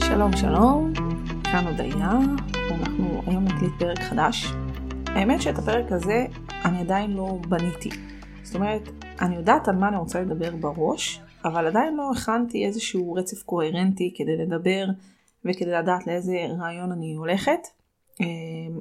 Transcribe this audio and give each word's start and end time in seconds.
שלום 0.00 0.36
שלום, 0.36 0.92
כאן 1.44 1.66
הודיה, 1.66 2.18
ואנחנו 2.70 3.22
היום 3.26 3.44
נקליט 3.44 3.72
פרק 3.78 3.98
חדש. 3.98 4.46
האמת 5.06 5.42
שאת 5.42 5.58
הפרק 5.58 5.92
הזה 5.92 6.26
אני 6.64 6.80
עדיין 6.80 7.10
לא 7.10 7.38
בניתי. 7.48 7.90
זאת 8.42 8.54
אומרת, 8.54 8.88
אני 9.20 9.36
יודעת 9.36 9.68
על 9.68 9.76
מה 9.76 9.88
אני 9.88 9.96
רוצה 9.96 10.20
לדבר 10.20 10.56
בראש, 10.56 11.20
אבל 11.44 11.66
עדיין 11.66 11.96
לא 11.96 12.10
הכנתי 12.16 12.66
איזשהו 12.66 13.12
רצף 13.14 13.42
קוהרנטי 13.42 14.14
כדי 14.16 14.36
לדבר 14.36 14.86
וכדי 15.44 15.70
לדעת 15.70 16.06
לאיזה 16.06 16.46
רעיון 16.58 16.92
אני 16.92 17.14
הולכת. 17.14 17.60
אה, 18.20 18.26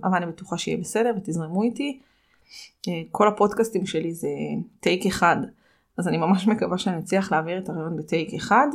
אבל 0.04 0.18
אני 0.18 0.26
בטוחה 0.26 0.58
שיהיה 0.58 0.78
בסדר 0.78 1.14
ותזרמו 1.18 1.64
איתי. 1.64 2.00
אה, 2.88 3.02
כל 3.12 3.28
הפודקאסטים 3.28 3.86
שלי 3.86 4.14
זה 4.14 4.30
טייק 4.80 5.06
אחד, 5.06 5.38
אז 5.98 6.08
אני 6.08 6.18
ממש 6.18 6.48
מקווה 6.48 6.78
שאני 6.78 7.00
אצליח 7.00 7.32
להעביר 7.32 7.58
את 7.58 7.70
הרעיון 7.70 7.98
בטייק 7.98 8.34
אחד, 8.34 8.68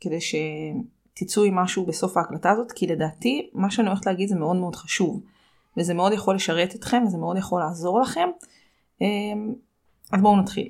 כדי 0.00 0.18
שתצאו 0.20 1.44
עם 1.44 1.54
משהו 1.54 1.86
בסוף 1.86 2.16
ההקלטה 2.16 2.50
הזאת, 2.50 2.72
כי 2.72 2.86
לדעתי 2.86 3.50
מה 3.54 3.70
שאני 3.70 3.88
הולכת 3.88 4.06
להגיד 4.06 4.28
זה 4.28 4.36
מאוד 4.36 4.56
מאוד 4.56 4.76
חשוב, 4.76 5.22
וזה 5.76 5.94
מאוד 5.94 6.12
יכול 6.12 6.34
לשרת 6.34 6.74
אתכם, 6.74 7.02
וזה 7.06 7.18
מאוד 7.18 7.36
יכול 7.36 7.60
לעזור 7.60 8.00
לכם. 8.00 8.28
אה, 9.02 9.06
אז 10.12 10.20
בואו 10.22 10.36
נתחיל. 10.36 10.68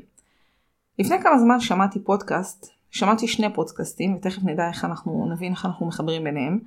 לפני 0.98 1.22
כמה 1.22 1.38
זמן 1.38 1.60
שמעתי 1.60 2.04
פודקאסט, 2.04 2.66
שמעתי 2.90 3.28
שני 3.28 3.54
פודקאסטים, 3.54 4.16
ותכף 4.16 4.42
נדע 4.44 4.68
איך 4.68 4.84
אנחנו, 4.84 5.28
נבין 5.32 5.52
איך 5.52 5.66
אנחנו 5.66 5.86
מחברים 5.86 6.24
ביניהם. 6.24 6.58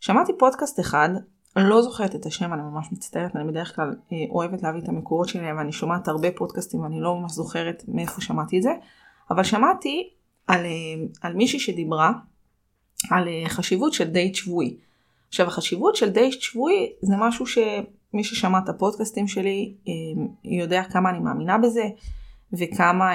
שמעתי 0.00 0.32
פודקאסט 0.38 0.80
אחד 0.80 1.08
לא 1.56 1.82
זוכרת 1.82 2.14
את 2.14 2.26
השם, 2.26 2.52
אני 2.52 2.62
ממש 2.62 2.88
מצטערת, 2.92 3.36
אני 3.36 3.44
בדרך 3.44 3.76
כלל 3.76 3.94
אה, 4.12 4.16
אוהבת 4.30 4.62
להביא 4.62 4.80
את 4.80 4.88
המקורות 4.88 5.28
שלי, 5.28 5.52
ואני 5.52 5.72
שומעת 5.72 6.08
הרבה 6.08 6.28
פודקאסטים 6.36 6.80
ואני 6.80 7.00
לא 7.00 7.20
ממש 7.20 7.32
זוכרת 7.32 7.84
מאיפה 7.88 8.20
שמעתי 8.20 8.56
את 8.58 8.62
זה, 8.62 8.70
אבל 9.30 9.44
שמעתי 9.44 10.10
על, 10.46 10.64
אה, 10.64 10.70
על 11.22 11.34
מישהי 11.34 11.58
שדיברה 11.58 12.12
על 13.10 13.28
אה, 13.28 13.48
חשיבות 13.48 13.92
של 13.92 14.10
דייט 14.10 14.34
שבועי. 14.34 14.76
עכשיו 15.28 15.46
החשיבות 15.46 15.96
של 15.96 16.10
דייט 16.10 16.40
שבועי 16.40 16.92
זה 17.02 17.14
משהו 17.18 17.46
שמי 17.46 18.24
ששמע 18.24 18.58
את 18.58 18.68
הפודקאסטים 18.68 19.28
שלי 19.28 19.74
יודע 20.44 20.82
כמה 20.84 21.10
אני 21.10 21.18
מאמינה 21.18 21.58
בזה, 21.58 21.84
וכמה, 22.52 23.10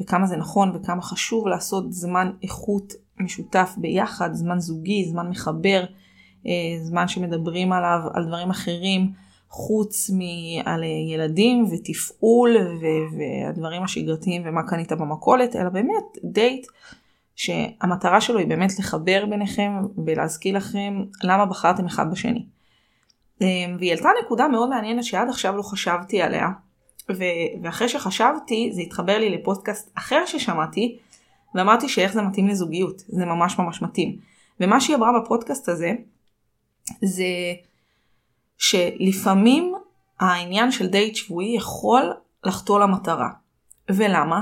וכמה 0.00 0.26
זה 0.26 0.36
נכון 0.36 0.76
וכמה 0.76 1.02
חשוב 1.02 1.48
לעשות 1.48 1.92
זמן 1.92 2.30
איכות 2.42 2.92
משותף 3.20 3.74
ביחד, 3.76 4.30
זמן 4.32 4.58
זוגי, 4.58 5.04
זמן 5.04 5.28
מחבר. 5.28 5.84
אה, 6.46 6.84
זמן 6.84 7.08
שמדברים 7.08 7.72
עליו 7.72 8.00
על 8.14 8.24
דברים 8.26 8.50
אחרים 8.50 9.12
חוץ 9.48 10.10
מעל 10.10 10.82
ילדים 11.12 11.64
ותפעול 11.72 12.56
והדברים 13.18 13.82
השגרתיים 13.82 14.42
ומה 14.44 14.62
קנית 14.62 14.92
במכולת, 14.92 15.56
אלא 15.56 15.68
באמת 15.68 16.04
דייט 16.24 16.66
שהמטרה 17.34 18.20
שלו 18.20 18.38
היא 18.38 18.46
באמת 18.46 18.78
לחבר 18.78 19.26
ביניכם 19.30 19.72
ולהזכיר 20.06 20.56
לכם 20.56 21.02
למה 21.22 21.46
בחרתם 21.46 21.86
אחד 21.86 22.10
בשני. 22.10 22.46
אה, 23.42 23.46
והיא 23.78 23.90
העלתה 23.90 24.08
נקודה 24.24 24.48
מאוד 24.48 24.68
מעניינת 24.68 25.04
שעד 25.04 25.28
עכשיו 25.28 25.56
לא 25.56 25.62
חשבתי 25.62 26.22
עליה, 26.22 26.48
ואחרי 27.62 27.88
שחשבתי 27.88 28.70
זה 28.72 28.80
התחבר 28.80 29.18
לי 29.18 29.30
לפודקאסט 29.30 29.90
אחר 29.98 30.22
ששמעתי, 30.26 30.98
ואמרתי 31.54 31.88
שאיך 31.88 32.12
זה 32.12 32.22
מתאים 32.22 32.48
לזוגיות, 32.48 33.02
זה 33.08 33.24
ממש 33.24 33.58
ממש 33.58 33.82
מתאים. 33.82 34.16
ומה 34.60 34.80
שהיא 34.80 34.96
אמרה 34.96 35.20
בפודקאסט 35.20 35.68
הזה, 35.68 35.92
זה 37.04 37.24
שלפעמים 38.58 39.74
העניין 40.20 40.70
של 40.70 40.86
דייט 40.86 41.16
שבועי 41.16 41.56
יכול 41.56 42.14
לחטוא 42.44 42.80
למטרה. 42.80 43.30
ולמה? 43.90 44.40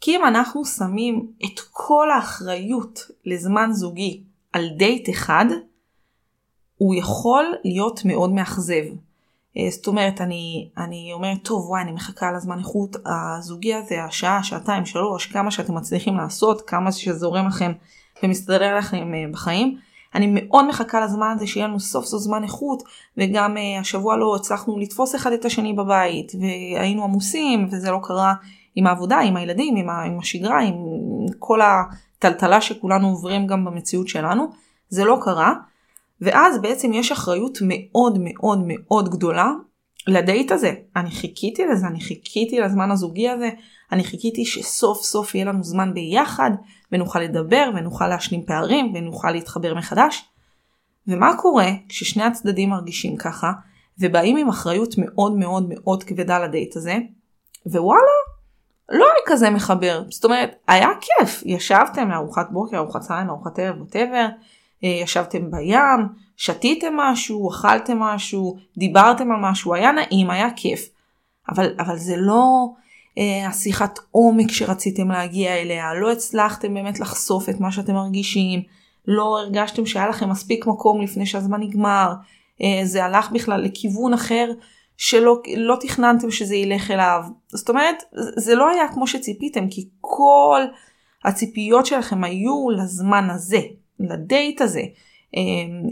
כי 0.00 0.16
אם 0.16 0.24
אנחנו 0.24 0.64
שמים 0.64 1.26
את 1.44 1.60
כל 1.70 2.10
האחריות 2.10 3.00
לזמן 3.24 3.72
זוגי 3.72 4.22
על 4.52 4.68
דייט 4.76 5.10
אחד, 5.10 5.44
הוא 6.76 6.94
יכול 6.94 7.44
להיות 7.64 8.04
מאוד 8.04 8.32
מאכזב. 8.32 8.84
אה, 9.56 9.70
זאת 9.70 9.86
אומרת, 9.86 10.20
אני, 10.20 10.68
אני 10.78 11.10
אומרת, 11.12 11.38
טוב, 11.42 11.68
וואי, 11.68 11.82
אני 11.82 11.92
מחכה 11.92 12.32
לזמן 12.32 12.58
איכות 12.58 12.96
הזוגי 13.06 13.74
הזה, 13.74 14.04
השעה, 14.04 14.42
שעתיים, 14.42 14.86
שלוש, 14.86 15.26
כמה 15.26 15.50
שאתם 15.50 15.74
מצליחים 15.74 16.16
לעשות, 16.16 16.62
כמה 16.62 16.92
שזורם 16.92 17.46
לכם 17.46 17.72
ומסתדר 18.22 18.78
לכם 18.78 19.14
אה, 19.14 19.24
בחיים. 19.32 19.78
אני 20.14 20.26
מאוד 20.30 20.68
מחכה 20.68 21.00
לזמן 21.00 21.32
הזה 21.36 21.46
שיהיה 21.46 21.66
לנו 21.66 21.80
סוף 21.80 22.04
סוף 22.04 22.20
זמן 22.20 22.42
איכות 22.42 22.82
וגם 23.16 23.56
uh, 23.56 23.80
השבוע 23.80 24.16
לא 24.16 24.36
הצלחנו 24.36 24.78
לתפוס 24.78 25.14
אחד 25.14 25.32
את 25.32 25.44
השני 25.44 25.72
בבית 25.72 26.32
והיינו 26.40 27.04
עמוסים 27.04 27.68
וזה 27.70 27.90
לא 27.90 28.00
קרה 28.02 28.34
עם 28.74 28.86
העבודה, 28.86 29.18
עם 29.18 29.36
הילדים, 29.36 29.76
עם 29.76 30.18
השגרה, 30.18 30.60
עם 30.60 30.74
כל 31.38 31.60
הטלטלה 31.62 32.60
שכולנו 32.60 33.08
עוברים 33.08 33.46
גם 33.46 33.64
במציאות 33.64 34.08
שלנו. 34.08 34.46
זה 34.88 35.04
לא 35.04 35.18
קרה. 35.22 35.54
ואז 36.20 36.60
בעצם 36.62 36.92
יש 36.92 37.12
אחריות 37.12 37.58
מאוד 37.62 38.18
מאוד 38.20 38.62
מאוד 38.66 39.08
גדולה 39.08 39.50
לדייט 40.06 40.52
הזה. 40.52 40.74
אני 40.96 41.10
חיכיתי 41.10 41.64
לזה, 41.66 41.86
אני 41.86 42.00
חיכיתי 42.00 42.60
לזמן 42.60 42.90
הזוגי 42.90 43.28
הזה, 43.28 43.50
אני 43.92 44.04
חיכיתי 44.04 44.44
שסוף 44.44 45.02
סוף 45.02 45.34
יהיה 45.34 45.44
לנו 45.44 45.64
זמן 45.64 45.94
ביחד, 45.94 46.50
ונוכל 46.94 47.20
לדבר, 47.20 47.70
ונוכל 47.74 48.08
להשלים 48.08 48.44
פערים, 48.46 48.92
ונוכל 48.94 49.30
להתחבר 49.30 49.74
מחדש. 49.74 50.24
ומה 51.08 51.36
קורה 51.36 51.68
כששני 51.88 52.22
הצדדים 52.22 52.70
מרגישים 52.70 53.16
ככה, 53.16 53.52
ובאים 53.98 54.36
עם 54.36 54.48
אחריות 54.48 54.94
מאוד 54.98 55.36
מאוד 55.36 55.66
מאוד 55.68 56.04
כבדה 56.04 56.38
לדייט 56.38 56.76
הזה, 56.76 56.96
ווואלה, 57.66 58.00
לא 58.88 59.04
היה 59.04 59.22
כזה 59.26 59.50
מחבר. 59.50 60.02
זאת 60.10 60.24
אומרת, 60.24 60.54
היה 60.68 60.88
כיף, 61.00 61.42
ישבתם 61.46 62.10
לארוחת 62.10 62.46
בוקר, 62.50 62.76
ארוחת 62.76 63.00
צהריים, 63.00 63.30
ארוחת 63.30 63.58
ערב, 63.58 63.80
ווטאבר, 63.80 64.26
אה, 64.84 64.88
ישבתם 64.88 65.50
בים, 65.50 66.08
שתיתם 66.36 66.96
משהו, 66.96 67.50
אכלתם 67.50 67.98
משהו, 67.98 68.56
דיברתם 68.78 69.32
על 69.32 69.40
משהו, 69.40 69.74
היה 69.74 69.92
נעים, 69.92 70.30
היה 70.30 70.48
כיף. 70.56 70.88
אבל, 71.48 71.74
אבל 71.78 71.96
זה 71.96 72.14
לא 72.16 72.68
השיחת 73.48 73.98
עומק 74.10 74.50
שרציתם 74.50 75.10
להגיע 75.10 75.54
אליה, 75.54 75.94
לא 75.94 76.12
הצלחתם 76.12 76.74
באמת 76.74 77.00
לחשוף 77.00 77.48
את 77.48 77.60
מה 77.60 77.72
שאתם 77.72 77.94
מרגישים, 77.94 78.62
לא 79.06 79.38
הרגשתם 79.38 79.86
שהיה 79.86 80.08
לכם 80.08 80.30
מספיק 80.30 80.66
מקום 80.66 81.00
לפני 81.00 81.26
שהזמן 81.26 81.60
נגמר, 81.60 82.12
אה, 82.62 82.80
זה 82.84 83.04
הלך 83.04 83.30
בכלל 83.30 83.60
לכיוון 83.60 84.14
אחר 84.14 84.50
שלא 84.96 85.42
לא 85.56 85.76
תכננתם 85.80 86.30
שזה 86.30 86.54
ילך 86.54 86.90
אליו. 86.90 87.22
זאת 87.48 87.68
אומרת, 87.68 88.02
זה 88.36 88.54
לא 88.54 88.68
היה 88.68 88.88
כמו 88.88 89.06
שציפיתם, 89.06 89.68
כי 89.70 89.88
כל 90.00 90.60
הציפיות 91.24 91.86
שלכם 91.86 92.24
היו 92.24 92.70
לזמן 92.70 93.30
הזה, 93.30 93.60
לדייט 94.00 94.60
הזה. 94.60 94.82
אה, 95.36 95.42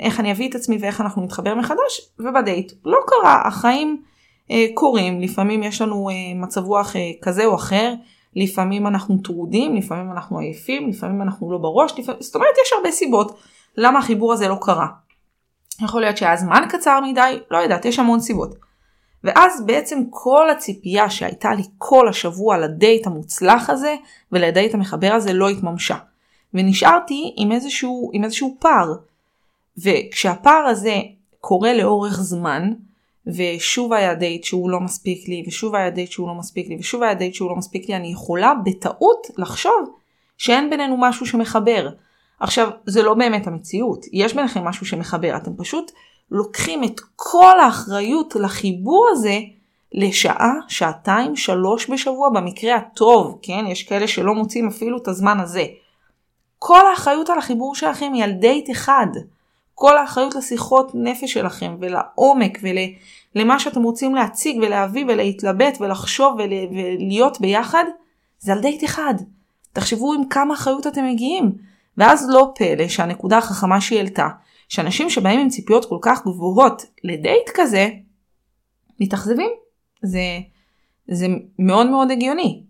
איך 0.01 0.21
אני 0.21 0.33
אביא 0.33 0.49
את 0.49 0.55
עצמי 0.55 0.77
ואיך 0.81 1.01
אנחנו 1.01 1.23
נתחבר 1.23 1.55
מחדש, 1.55 2.11
ובדייט 2.19 2.73
לא 2.85 2.99
קרה, 3.07 3.43
החיים 3.47 4.03
אה, 4.03 4.12
קורים, 4.75 5.21
לפעמים 5.21 5.63
יש 5.63 5.83
לנו 5.83 6.11
אה, 6.11 6.15
מצב 6.35 6.65
רוח 6.65 6.97
אה, 6.97 7.11
כזה 7.23 7.45
או 7.45 7.55
אחר, 7.55 7.95
לפעמים 8.37 8.87
אנחנו 8.87 9.19
טרודים, 9.19 9.77
לפעמים 9.77 10.13
אנחנו 10.13 10.39
עייפים, 10.39 10.89
לפעמים 10.89 11.23
אנחנו 11.23 11.53
לא 11.53 11.59
בראש, 11.59 11.99
לפעמים... 11.99 12.23
זאת 12.23 12.35
אומרת 12.35 12.55
יש 12.67 12.73
הרבה 12.77 12.91
סיבות 12.91 13.39
למה 13.77 13.99
החיבור 13.99 14.33
הזה 14.33 14.49
לא 14.49 14.57
קרה. 14.61 14.87
יכול 15.85 16.01
להיות 16.01 16.17
שהיה 16.17 16.37
זמן 16.37 16.65
קצר 16.69 17.01
מדי, 17.01 17.41
לא 17.51 17.59
יודעת, 17.59 17.85
יש 17.85 17.99
המון 17.99 18.21
סיבות. 18.21 18.55
ואז 19.25 19.67
בעצם 19.67 20.03
כל 20.11 20.51
הציפייה 20.51 21.11
שהייתה 21.11 21.55
לי 21.55 21.63
כל 21.79 22.09
השבוע 22.09 22.59
לדייט 22.59 23.07
המוצלח 23.07 23.71
הזה 23.71 23.95
ולדייט 24.33 24.75
המחבר 24.75 25.13
הזה 25.13 25.33
לא 25.33 25.49
התממשה. 25.49 25.97
ונשארתי 26.55 27.35
עם 27.37 27.53
איזשהו, 27.53 28.11
עם 28.13 28.25
איזשהו 28.25 28.57
פער. 28.61 28.95
וכשהפער 29.79 30.65
הזה 30.67 30.97
קורה 31.41 31.75
לאורך 31.75 32.21
זמן, 32.21 32.73
ושוב 33.27 33.93
היה 33.93 34.15
דייט 34.15 34.45
שהוא 34.45 34.71
לא 34.71 34.81
מספיק 34.81 35.29
לי, 35.29 35.45
ושוב 35.47 35.75
היה 35.75 35.91
דייט 35.91 36.11
שהוא 36.11 36.29
לא 36.29 36.35
מספיק 36.35 36.69
לי, 36.69 36.77
ושוב 36.81 37.03
היה 37.03 37.15
דייט 37.15 37.35
שהוא 37.35 37.51
לא 37.51 37.57
מספיק 37.57 37.89
לי, 37.89 37.97
אני 37.97 38.13
יכולה 38.13 38.53
בטעות 38.65 39.27
לחשוב 39.39 39.91
שאין 40.39 40.71
בינינו 40.71 40.97
משהו 40.99 41.27
שמחבר. 41.27 41.89
עכשיו, 42.41 42.71
זה 42.87 43.03
לא 43.03 43.15
באמת 43.15 43.47
המציאות, 43.47 44.07
יש 44.13 44.35
ביניכם 44.35 44.65
משהו 44.65 44.87
שמחבר, 44.87 45.37
אתם 45.37 45.51
פשוט 45.57 45.93
לוקחים 46.31 46.85
את 46.85 47.01
כל 47.17 47.61
האחריות 47.61 48.35
לחיבור 48.35 49.09
הזה 49.13 49.39
לשעה, 49.95 50.53
שעתיים, 50.69 51.37
שלוש 51.37 51.91
בשבוע, 51.91 52.31
במקרה 52.31 52.77
הטוב, 52.77 53.39
כן? 53.43 53.65
יש 53.69 53.83
כאלה 53.83 54.09
שלא 54.09 54.35
מוצאים 54.35 54.69
אפילו 54.69 54.99
את 54.99 55.09
הזמן 55.09 55.41
הזה. 55.41 55.65
כל 56.59 56.87
האחריות 56.91 57.31
על 57.31 57.39
החיבור 57.39 57.75
שלכם 57.75 58.13
היא 58.15 58.25
על 58.25 58.33
דייט 58.33 58.71
אחד. 58.71 59.07
כל 59.83 59.99
האחריות 59.99 60.35
לשיחות 60.35 60.91
נפש 60.95 61.33
שלכם 61.33 61.77
ולעומק 61.81 62.59
ולמה 63.35 63.59
שאתם 63.59 63.83
רוצים 63.83 64.15
להציג 64.15 64.59
ולהביא 64.59 65.05
ולהתלבט 65.09 65.81
ולחשוב 65.81 66.35
ול, 66.35 66.51
ולהיות 66.71 67.41
ביחד, 67.41 67.85
זה 68.39 68.53
על 68.53 68.61
דייט 68.61 68.85
אחד. 68.85 69.15
תחשבו 69.73 70.13
עם 70.13 70.29
כמה 70.29 70.55
אחריות 70.55 70.87
אתם 70.87 71.05
מגיעים. 71.07 71.53
ואז 71.99 72.31
לא 72.31 72.53
פלא 72.55 72.89
שהנקודה 72.89 73.39
החכמה 73.39 73.81
שהיא 73.81 73.99
העלתה, 73.99 74.29
שאנשים 74.69 75.11
שבאים 75.11 75.41
עם 75.41 75.49
ציפיות 75.49 75.85
כל 75.85 75.99
כך 76.03 76.23
גבוהות 76.23 76.83
לדייט 77.05 77.51
כזה, 77.55 77.89
מתאכזבים. 79.01 79.51
זה, 80.03 80.39
זה 81.09 81.27
מאוד 81.59 81.91
מאוד 81.91 82.11
הגיוני. 82.11 82.63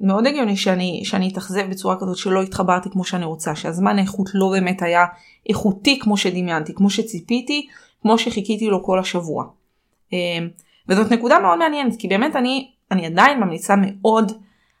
מאוד 0.00 0.26
הגיוני 0.26 0.56
שאני, 0.56 1.02
שאני 1.04 1.28
אתאכזב 1.28 1.70
בצורה 1.70 1.96
כזאת 2.00 2.16
שלא 2.16 2.42
התחברתי 2.42 2.90
כמו 2.90 3.04
שאני 3.04 3.24
רוצה, 3.24 3.56
שהזמן 3.56 3.98
האיכות 3.98 4.30
לא 4.34 4.48
באמת 4.50 4.82
היה 4.82 5.04
איכותי 5.48 5.98
כמו 5.98 6.16
שדמיינתי, 6.16 6.74
כמו 6.74 6.90
שציפיתי, 6.90 7.66
כמו 8.02 8.18
שחיכיתי 8.18 8.66
לו 8.66 8.84
כל 8.84 8.98
השבוע. 8.98 9.44
אמ, 10.12 10.48
וזאת 10.88 11.12
נקודה 11.12 11.38
מאוד 11.38 11.58
מעניינת, 11.58 11.96
כי 11.98 12.08
באמת 12.08 12.36
אני, 12.36 12.70
אני 12.90 13.06
עדיין 13.06 13.40
ממליצה 13.40 13.74
מאוד 13.76 14.32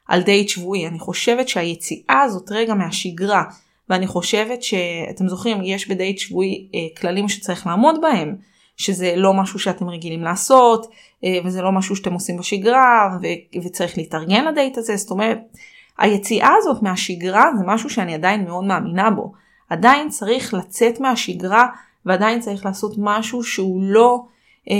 על 0.08 0.22
דייט 0.22 0.48
שבועי. 0.48 0.86
אני 0.86 0.98
חושבת 0.98 1.48
שהיציאה 1.48 2.20
הזאת 2.20 2.52
רגע 2.52 2.74
מהשגרה, 2.74 3.44
ואני 3.88 4.06
חושבת 4.06 4.62
שאתם 4.62 5.28
זוכרים, 5.28 5.58
יש 5.64 5.88
בדייט 5.88 6.18
שבועי 6.18 6.68
אה, 6.74 7.00
כללים 7.00 7.28
שצריך 7.28 7.66
לעמוד 7.66 8.00
בהם. 8.00 8.36
שזה 8.78 9.14
לא 9.16 9.34
משהו 9.34 9.58
שאתם 9.58 9.88
רגילים 9.88 10.22
לעשות, 10.22 10.86
אה, 11.24 11.38
וזה 11.44 11.62
לא 11.62 11.72
משהו 11.72 11.96
שאתם 11.96 12.12
עושים 12.12 12.36
בשגרה, 12.36 13.18
ו- 13.22 13.58
וצריך 13.64 13.98
להתארגן 13.98 14.44
לדייט 14.44 14.78
הזה, 14.78 14.96
זאת 14.96 15.10
אומרת, 15.10 15.38
היציאה 15.98 16.50
הזאת 16.58 16.82
מהשגרה 16.82 17.44
זה 17.58 17.64
משהו 17.66 17.90
שאני 17.90 18.14
עדיין 18.14 18.44
מאוד 18.44 18.64
מאמינה 18.64 19.10
בו. 19.10 19.32
עדיין 19.70 20.08
צריך 20.08 20.54
לצאת 20.54 21.00
מהשגרה, 21.00 21.66
ועדיין 22.06 22.40
צריך 22.40 22.66
לעשות 22.66 22.94
משהו 22.98 23.44
שהוא 23.44 23.82
לא, 23.82 24.20
אה, 24.70 24.76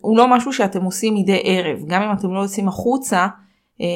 הוא 0.00 0.18
לא 0.18 0.28
משהו 0.28 0.52
שאתם 0.52 0.84
עושים 0.84 1.14
מדי 1.14 1.40
ערב, 1.44 1.78
גם 1.86 2.02
אם 2.02 2.12
אתם 2.12 2.34
לא 2.34 2.40
יוצאים 2.40 2.68
החוצה, 2.68 3.26
אה, 3.80 3.86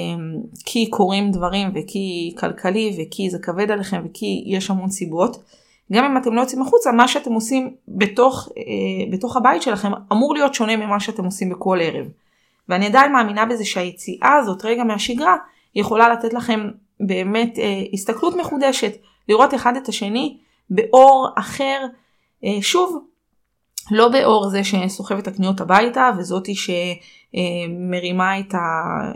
כי 0.64 0.90
קורים 0.90 1.30
דברים 1.30 1.68
וכי 1.74 2.34
כלכלי 2.38 2.98
וכי 2.98 3.30
זה 3.30 3.38
כבד 3.38 3.70
עליכם 3.70 4.02
וכי 4.10 4.44
יש 4.46 4.70
המון 4.70 4.90
סיבות. 4.90 5.36
גם 5.92 6.04
אם 6.04 6.16
אתם 6.16 6.34
לא 6.34 6.40
יוצאים 6.40 6.62
החוצה, 6.62 6.92
מה 6.92 7.08
שאתם 7.08 7.32
עושים 7.32 7.74
בתוך, 7.88 8.48
אה, 8.56 8.62
בתוך 9.12 9.36
הבית 9.36 9.62
שלכם 9.62 9.92
אמור 10.12 10.34
להיות 10.34 10.54
שונה 10.54 10.76
ממה 10.76 11.00
שאתם 11.00 11.24
עושים 11.24 11.50
בכל 11.50 11.78
ערב. 11.82 12.06
ואני 12.68 12.86
עדיין 12.86 13.12
מאמינה 13.12 13.46
בזה 13.46 13.64
שהיציאה 13.64 14.36
הזאת 14.36 14.64
רגע 14.64 14.84
מהשגרה 14.84 15.36
יכולה 15.74 16.08
לתת 16.08 16.34
לכם 16.34 16.60
באמת 17.00 17.58
אה, 17.58 17.82
הסתכלות 17.92 18.36
מחודשת, 18.36 18.92
לראות 19.28 19.54
אחד 19.54 19.76
את 19.76 19.88
השני 19.88 20.36
באור 20.70 21.28
אחר, 21.36 21.86
אה, 22.44 22.62
שוב, 22.62 23.04
לא 23.90 24.08
באור 24.08 24.48
זה 24.48 24.60
שסוחב 24.64 25.18
את 25.18 25.28
הקניות 25.28 25.60
הביתה 25.60 26.10
וזאתי 26.18 26.54
שמרימה 26.54 28.40
את, 28.40 28.54
ה, 28.54 28.58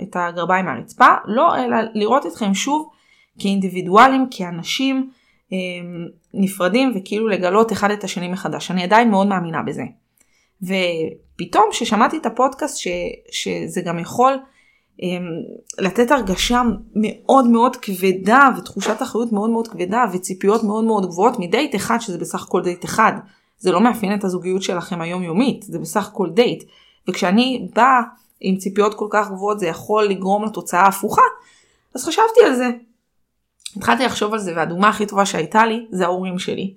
את 0.03 0.17
הגרביים 0.17 0.65
מהרצפה, 0.65 1.09
לא, 1.25 1.57
אלא 1.57 1.77
לראות 1.95 2.27
אתכם 2.27 2.55
שוב 2.55 2.91
כאינדיבידואלים, 3.39 4.27
כאנשים, 4.31 5.11
נפרדים 6.35 6.93
וכאילו 6.97 7.29
לגלות 7.29 7.73
אחד 7.73 7.91
את 7.91 8.05
השני 8.05 8.29
מחדש. 8.29 8.71
אני 8.71 8.83
עדיין 8.83 9.11
מאוד 9.11 9.27
מאמינה 9.27 9.63
בזה. 9.63 9.83
ופתאום 10.63 11.65
כששמעתי 11.71 12.17
את 12.17 12.27
הפודקאסט 12.27 12.79
ש, 12.79 12.89
שזה 13.31 13.81
גם 13.81 13.99
יכול 13.99 14.39
um, 15.01 15.05
לתת 15.79 16.11
הרגשה 16.11 16.63
מאוד 16.95 17.47
מאוד 17.47 17.77
כבדה 17.77 18.49
ותחושת 18.59 19.03
אחריות 19.03 19.33
מאוד 19.33 19.51
מאוד 19.51 19.69
כבדה 19.69 20.05
וציפיות 20.13 20.65
מאוד 20.65 20.85
מאוד 20.85 21.07
גבוהות 21.07 21.39
מדייט 21.39 21.75
אחד 21.75 21.99
שזה 22.01 22.19
בסך 22.19 22.43
הכל 22.43 22.63
דייט 22.63 22.85
אחד. 22.85 23.13
זה 23.59 23.73
לא 23.73 23.81
מאפיין 23.81 24.15
את 24.15 24.25
הזוגיות 24.25 24.63
שלכם 24.63 25.01
היומיומית, 25.01 25.63
זה 25.63 25.79
בסך 25.79 26.09
הכל 26.09 26.31
דייט. 26.31 26.65
וכשאני 27.09 27.69
באה 27.75 28.01
עם 28.41 28.57
ציפיות 28.57 28.95
כל 28.95 29.07
כך 29.11 29.31
גבוהות 29.31 29.61
זה 29.61 29.67
יכול 29.67 30.05
לגרום 30.05 30.45
לתוצאה 30.45 30.87
הפוכה, 30.87 31.23
אז 31.95 32.05
חשבתי 32.05 32.41
על 32.47 32.55
זה. 32.55 32.71
התחלתי 33.77 34.05
לחשוב 34.05 34.33
על 34.33 34.39
זה 34.39 34.53
והדוגמה 34.57 34.89
הכי 34.89 35.07
טובה 35.07 35.27
שהייתה 35.27 35.67
לי 35.67 35.87
זה 35.91 36.05
ההורים 36.05 36.39
שלי. 36.39 36.75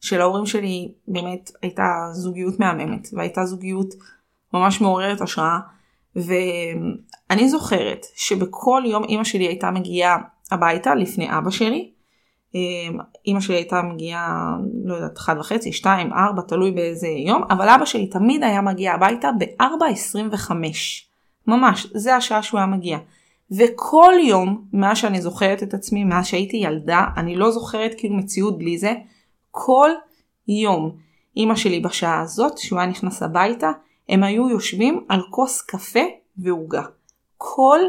שלהורים 0.00 0.46
שלי 0.46 0.92
באמת 1.08 1.50
הייתה 1.62 2.08
זוגיות 2.12 2.60
מהממת 2.60 3.08
והייתה 3.12 3.44
זוגיות 3.44 3.94
ממש 4.54 4.80
מעוררת 4.80 5.20
השראה 5.20 5.58
ואני 6.16 7.48
זוכרת 7.48 8.06
שבכל 8.16 8.82
יום 8.86 9.04
אימא 9.04 9.24
שלי 9.24 9.46
הייתה 9.46 9.70
מגיעה 9.70 10.18
הביתה 10.50 10.94
לפני 10.94 11.38
אבא 11.38 11.50
שלי. 11.50 11.90
אימא 13.26 13.40
שלי 13.40 13.54
הייתה 13.54 13.82
מגיעה 13.82 14.56
לא 14.84 14.94
יודעת 14.94 15.18
אחת 15.18 15.36
וחצי 15.38 15.72
שתיים 15.72 16.12
ארבע 16.12 16.42
תלוי 16.42 16.70
באיזה 16.70 17.08
יום 17.08 17.42
אבל 17.50 17.68
אבא 17.68 17.84
שלי 17.84 18.06
תמיד 18.06 18.42
היה 18.42 18.60
מגיע 18.60 18.92
הביתה 18.92 19.28
ב-4.25 19.38 20.52
ממש 21.46 21.86
זה 21.94 22.16
השעה 22.16 22.42
שהוא 22.42 22.58
היה 22.58 22.66
מגיע. 22.66 22.98
וכל 23.50 24.12
יום, 24.22 24.64
מאז 24.72 24.98
שאני 24.98 25.20
זוכרת 25.20 25.62
את 25.62 25.74
עצמי, 25.74 26.04
מאז 26.04 26.26
שהייתי 26.26 26.56
ילדה, 26.56 27.04
אני 27.16 27.36
לא 27.36 27.50
זוכרת 27.50 27.94
כאילו 27.98 28.16
מציאות 28.16 28.58
בלי 28.58 28.78
זה, 28.78 28.92
כל 29.50 29.90
יום, 30.48 30.96
אימא 31.36 31.56
שלי 31.56 31.80
בשעה 31.80 32.20
הזאת, 32.20 32.58
שהוא 32.58 32.78
היה 32.78 32.88
נכנס 32.88 33.22
הביתה, 33.22 33.70
הם 34.08 34.22
היו 34.22 34.48
יושבים 34.48 35.04
על 35.08 35.22
כוס 35.30 35.62
קפה 35.62 36.04
ועוגה. 36.38 36.82
כל 37.36 37.80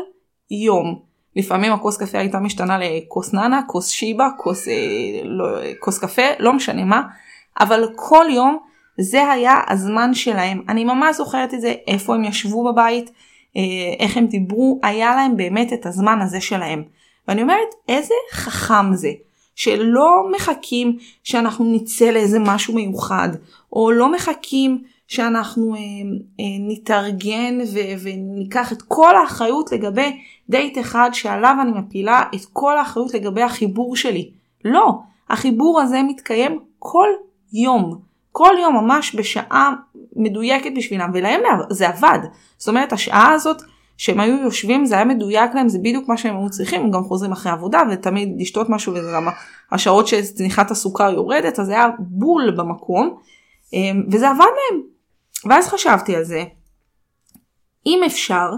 יום. 0.52 1.00
לפעמים 1.36 1.74
הכוס 1.74 1.98
קפה 1.98 2.18
הייתה 2.18 2.40
משתנה 2.40 2.78
לכוס 2.80 3.34
נאנה, 3.34 3.62
כוס 3.68 3.90
שיבה, 3.90 4.30
כוס, 4.38 4.68
אה, 4.68 4.74
לא, 5.24 5.46
כוס 5.80 6.00
קפה, 6.00 6.22
לא 6.40 6.54
משנה 6.54 6.86
מה, 6.86 7.02
אבל 7.60 7.90
כל 7.96 8.26
יום 8.30 8.58
זה 9.00 9.32
היה 9.32 9.62
הזמן 9.68 10.14
שלהם. 10.14 10.62
אני 10.70 10.84
ממש 10.84 11.16
זוכרת 11.16 11.54
את 11.54 11.62
זה, 11.62 11.74
איפה 11.88 12.16
הם 12.16 12.24
ישבו 12.24 12.72
בבית, 12.72 13.12
איך 14.00 14.18
הם 14.18 14.28
דיברו, 14.28 14.80
היה 14.84 15.16
להם 15.16 15.38
באמת 15.38 15.74
את 15.74 15.86
הזמן 15.86 16.22
הזה 16.22 16.42
שלהם. 16.42 16.84
ואני 17.28 17.42
אומרת, 17.42 17.76
איזה 17.88 18.14
חכם 18.32 18.94
זה, 18.94 19.12
שלא 19.56 20.24
מחכים 20.36 20.98
שאנחנו 21.24 21.74
נצא 21.74 22.06
לאיזה 22.06 22.40
משהו 22.40 22.76
מיוחד, 22.76 23.30
או 23.74 23.92
לא 23.92 24.12
מחכים 24.12 24.84
שאנחנו 25.08 25.76
אה, 25.76 25.80
אה, 26.40 26.46
נתארגן 26.60 27.58
ו- 27.74 28.04
וניקח 28.04 28.74
את 28.74 28.82
כל 28.82 29.16
האחריות 29.16 29.72
לגבי 29.72 30.22
דייט 30.50 30.78
אחד 30.78 31.10
שעליו 31.14 31.56
אני 31.62 31.72
מפילה 31.72 32.24
את 32.36 32.46
כל 32.54 32.78
האחריות 32.78 33.14
לגבי 33.14 33.42
החיבור 33.42 33.96
שלי. 33.96 34.30
לא, 34.66 34.92
החיבור 35.30 35.82
הזה 35.82 36.04
מתקיים 36.04 36.60
כל 36.80 37.08
יום. 37.54 38.07
כל 38.38 38.54
יום 38.62 38.76
ממש 38.76 39.16
בשעה 39.16 39.74
מדויקת 40.16 40.72
בשבילם 40.76 41.12
ולהם 41.14 41.42
זה 41.70 41.90
עבד. 41.90 42.20
זאת 42.58 42.70
אומרת 42.70 42.94
השעה 42.94 43.32
הזאת 43.32 43.62
שהם 43.98 44.20
היו 44.20 44.36
יושבים 44.36 44.86
זה 44.86 44.96
היה 44.96 45.06
מדויק 45.06 45.56
להם 45.56 45.70
זה 45.70 45.80
בדיוק 45.80 46.10
מה 46.10 46.18
שהם 46.18 46.38
היו 46.38 46.50
צריכים 46.50 46.82
הם 46.82 46.92
גם 46.92 47.04
חוזרים 47.04 47.32
אחרי 47.32 47.52
עבודה 47.52 47.82
ותמיד 47.92 48.42
לשתות 48.42 48.70
משהו 48.70 48.94
וזה 48.94 49.12
גם 49.16 49.28
השעות 49.72 50.08
שצניחת 50.08 50.72
הסוכר 50.72 51.14
יורדת 51.14 51.60
אז 51.60 51.66
זה 51.66 51.74
היה 51.74 51.88
בול 52.00 52.52
במקום 52.58 53.18
אמ, 53.74 54.04
וזה 54.12 54.30
עבד 54.30 54.40
להם. 54.40 54.82
ואז 55.46 55.68
חשבתי 55.68 56.16
על 56.16 56.24
זה 56.24 56.44
אם 57.86 58.00
אפשר 58.06 58.52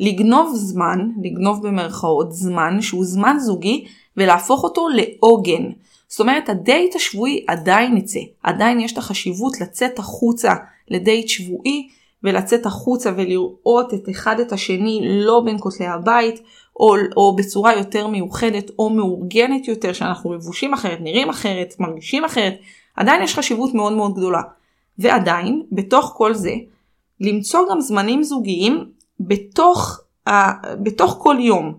לגנוב 0.00 0.52
זמן 0.54 0.98
לגנוב 1.24 1.66
במרכאות 1.66 2.32
זמן 2.32 2.80
שהוא 2.80 3.04
זמן 3.04 3.36
זוגי 3.38 3.84
ולהפוך 4.16 4.64
אותו 4.64 4.88
לעוגן. 4.88 5.70
זאת 6.12 6.20
אומרת 6.20 6.48
הדייט 6.48 6.96
השבועי 6.96 7.44
עדיין 7.46 7.96
יצא, 7.96 8.20
עדיין 8.42 8.80
יש 8.80 8.92
את 8.92 8.98
החשיבות 8.98 9.60
לצאת 9.60 9.98
החוצה 9.98 10.54
לדייט 10.88 11.28
שבועי 11.28 11.88
ולצאת 12.24 12.66
החוצה 12.66 13.12
ולראות 13.16 13.94
את 13.94 14.08
אחד 14.10 14.40
את 14.40 14.52
השני 14.52 15.00
לא 15.04 15.42
בין 15.44 15.56
כותלי 15.60 15.86
הבית 15.86 16.42
או, 16.80 16.94
או 17.16 17.36
בצורה 17.36 17.76
יותר 17.76 18.06
מיוחדת 18.06 18.70
או 18.78 18.90
מאורגנת 18.90 19.68
יותר 19.68 19.92
שאנחנו 19.92 20.34
לבושים 20.34 20.72
אחרת, 20.74 20.98
נראים 21.00 21.30
אחרת, 21.30 21.74
מרגישים 21.78 22.24
אחרת, 22.24 22.54
עדיין 22.96 23.22
יש 23.22 23.34
חשיבות 23.34 23.74
מאוד 23.74 23.92
מאוד 23.92 24.14
גדולה. 24.14 24.42
ועדיין 24.98 25.62
בתוך 25.72 26.12
כל 26.16 26.34
זה 26.34 26.54
למצוא 27.20 27.60
גם 27.70 27.80
זמנים 27.80 28.22
זוגיים 28.22 28.84
בתוך, 29.20 30.00
ה, 30.26 30.32
בתוך 30.82 31.16
כל 31.22 31.36
יום. 31.40 31.74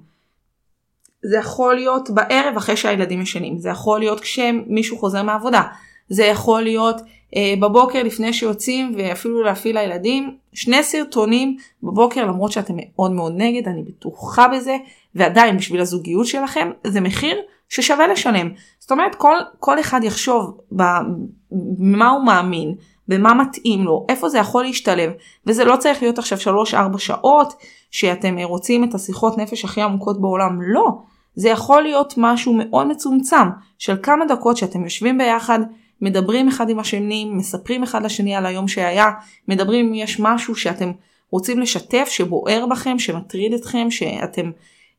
זה 1.23 1.37
יכול 1.37 1.75
להיות 1.75 2.09
בערב 2.09 2.57
אחרי 2.57 2.77
שהילדים 2.77 3.21
ישנים, 3.21 3.57
זה 3.57 3.69
יכול 3.69 3.99
להיות 3.99 4.19
כשמישהו 4.19 4.97
חוזר 4.97 5.23
מהעבודה, 5.23 5.61
זה 6.09 6.23
יכול 6.23 6.61
להיות 6.61 7.01
אה, 7.35 7.53
בבוקר 7.59 8.03
לפני 8.03 8.33
שיוצאים 8.33 8.95
ואפילו 8.97 9.43
להפעיל 9.43 9.79
לילדים, 9.79 10.35
שני 10.53 10.83
סרטונים 10.83 11.57
בבוקר 11.83 12.25
למרות 12.25 12.51
שאתם 12.51 12.73
מאוד 12.77 13.11
מאוד 13.11 13.33
נגד, 13.37 13.67
אני 13.67 13.83
בטוחה 13.83 14.47
בזה, 14.47 14.77
ועדיין 15.15 15.57
בשביל 15.57 15.81
הזוגיות 15.81 16.25
שלכם 16.25 16.71
זה 16.87 17.01
מחיר 17.01 17.41
ששווה 17.69 18.07
לשלם. 18.07 18.49
זאת 18.79 18.91
אומרת 18.91 19.15
כל, 19.15 19.35
כל 19.59 19.79
אחד 19.79 20.03
יחשוב 20.03 20.57
במה 20.71 22.09
הוא 22.09 22.25
מאמין, 22.25 22.75
במה 23.07 23.33
מתאים 23.33 23.83
לו, 23.83 24.05
איפה 24.09 24.29
זה 24.29 24.37
יכול 24.37 24.63
להשתלב, 24.63 25.11
וזה 25.47 25.65
לא 25.65 25.75
צריך 25.75 26.01
להיות 26.01 26.19
עכשיו 26.19 26.37
3-4 26.73 26.97
שעות 26.97 27.53
שאתם 27.91 28.37
רוצים 28.39 28.83
את 28.83 28.95
השיחות 28.95 29.37
נפש 29.37 29.65
הכי 29.65 29.81
עמוקות 29.81 30.21
בעולם, 30.21 30.59
לא. 30.61 30.89
זה 31.35 31.49
יכול 31.49 31.81
להיות 31.81 32.13
משהו 32.17 32.53
מאוד 32.53 32.87
מצומצם 32.87 33.47
של 33.77 33.95
כמה 34.03 34.25
דקות 34.25 34.57
שאתם 34.57 34.83
יושבים 34.83 35.17
ביחד, 35.17 35.59
מדברים 36.01 36.47
אחד 36.47 36.69
עם 36.69 36.79
השני, 36.79 37.25
מספרים 37.25 37.83
אחד 37.83 38.05
לשני 38.05 38.35
על 38.35 38.45
היום 38.45 38.67
שהיה, 38.67 39.11
מדברים 39.47 39.87
אם 39.87 39.93
יש 39.93 40.19
משהו 40.19 40.55
שאתם 40.55 40.91
רוצים 41.31 41.59
לשתף, 41.59 42.07
שבוער 42.09 42.65
בכם, 42.65 42.99
שמטריד 42.99 43.53
אתכם, 43.53 43.91
שאתם 43.91 44.51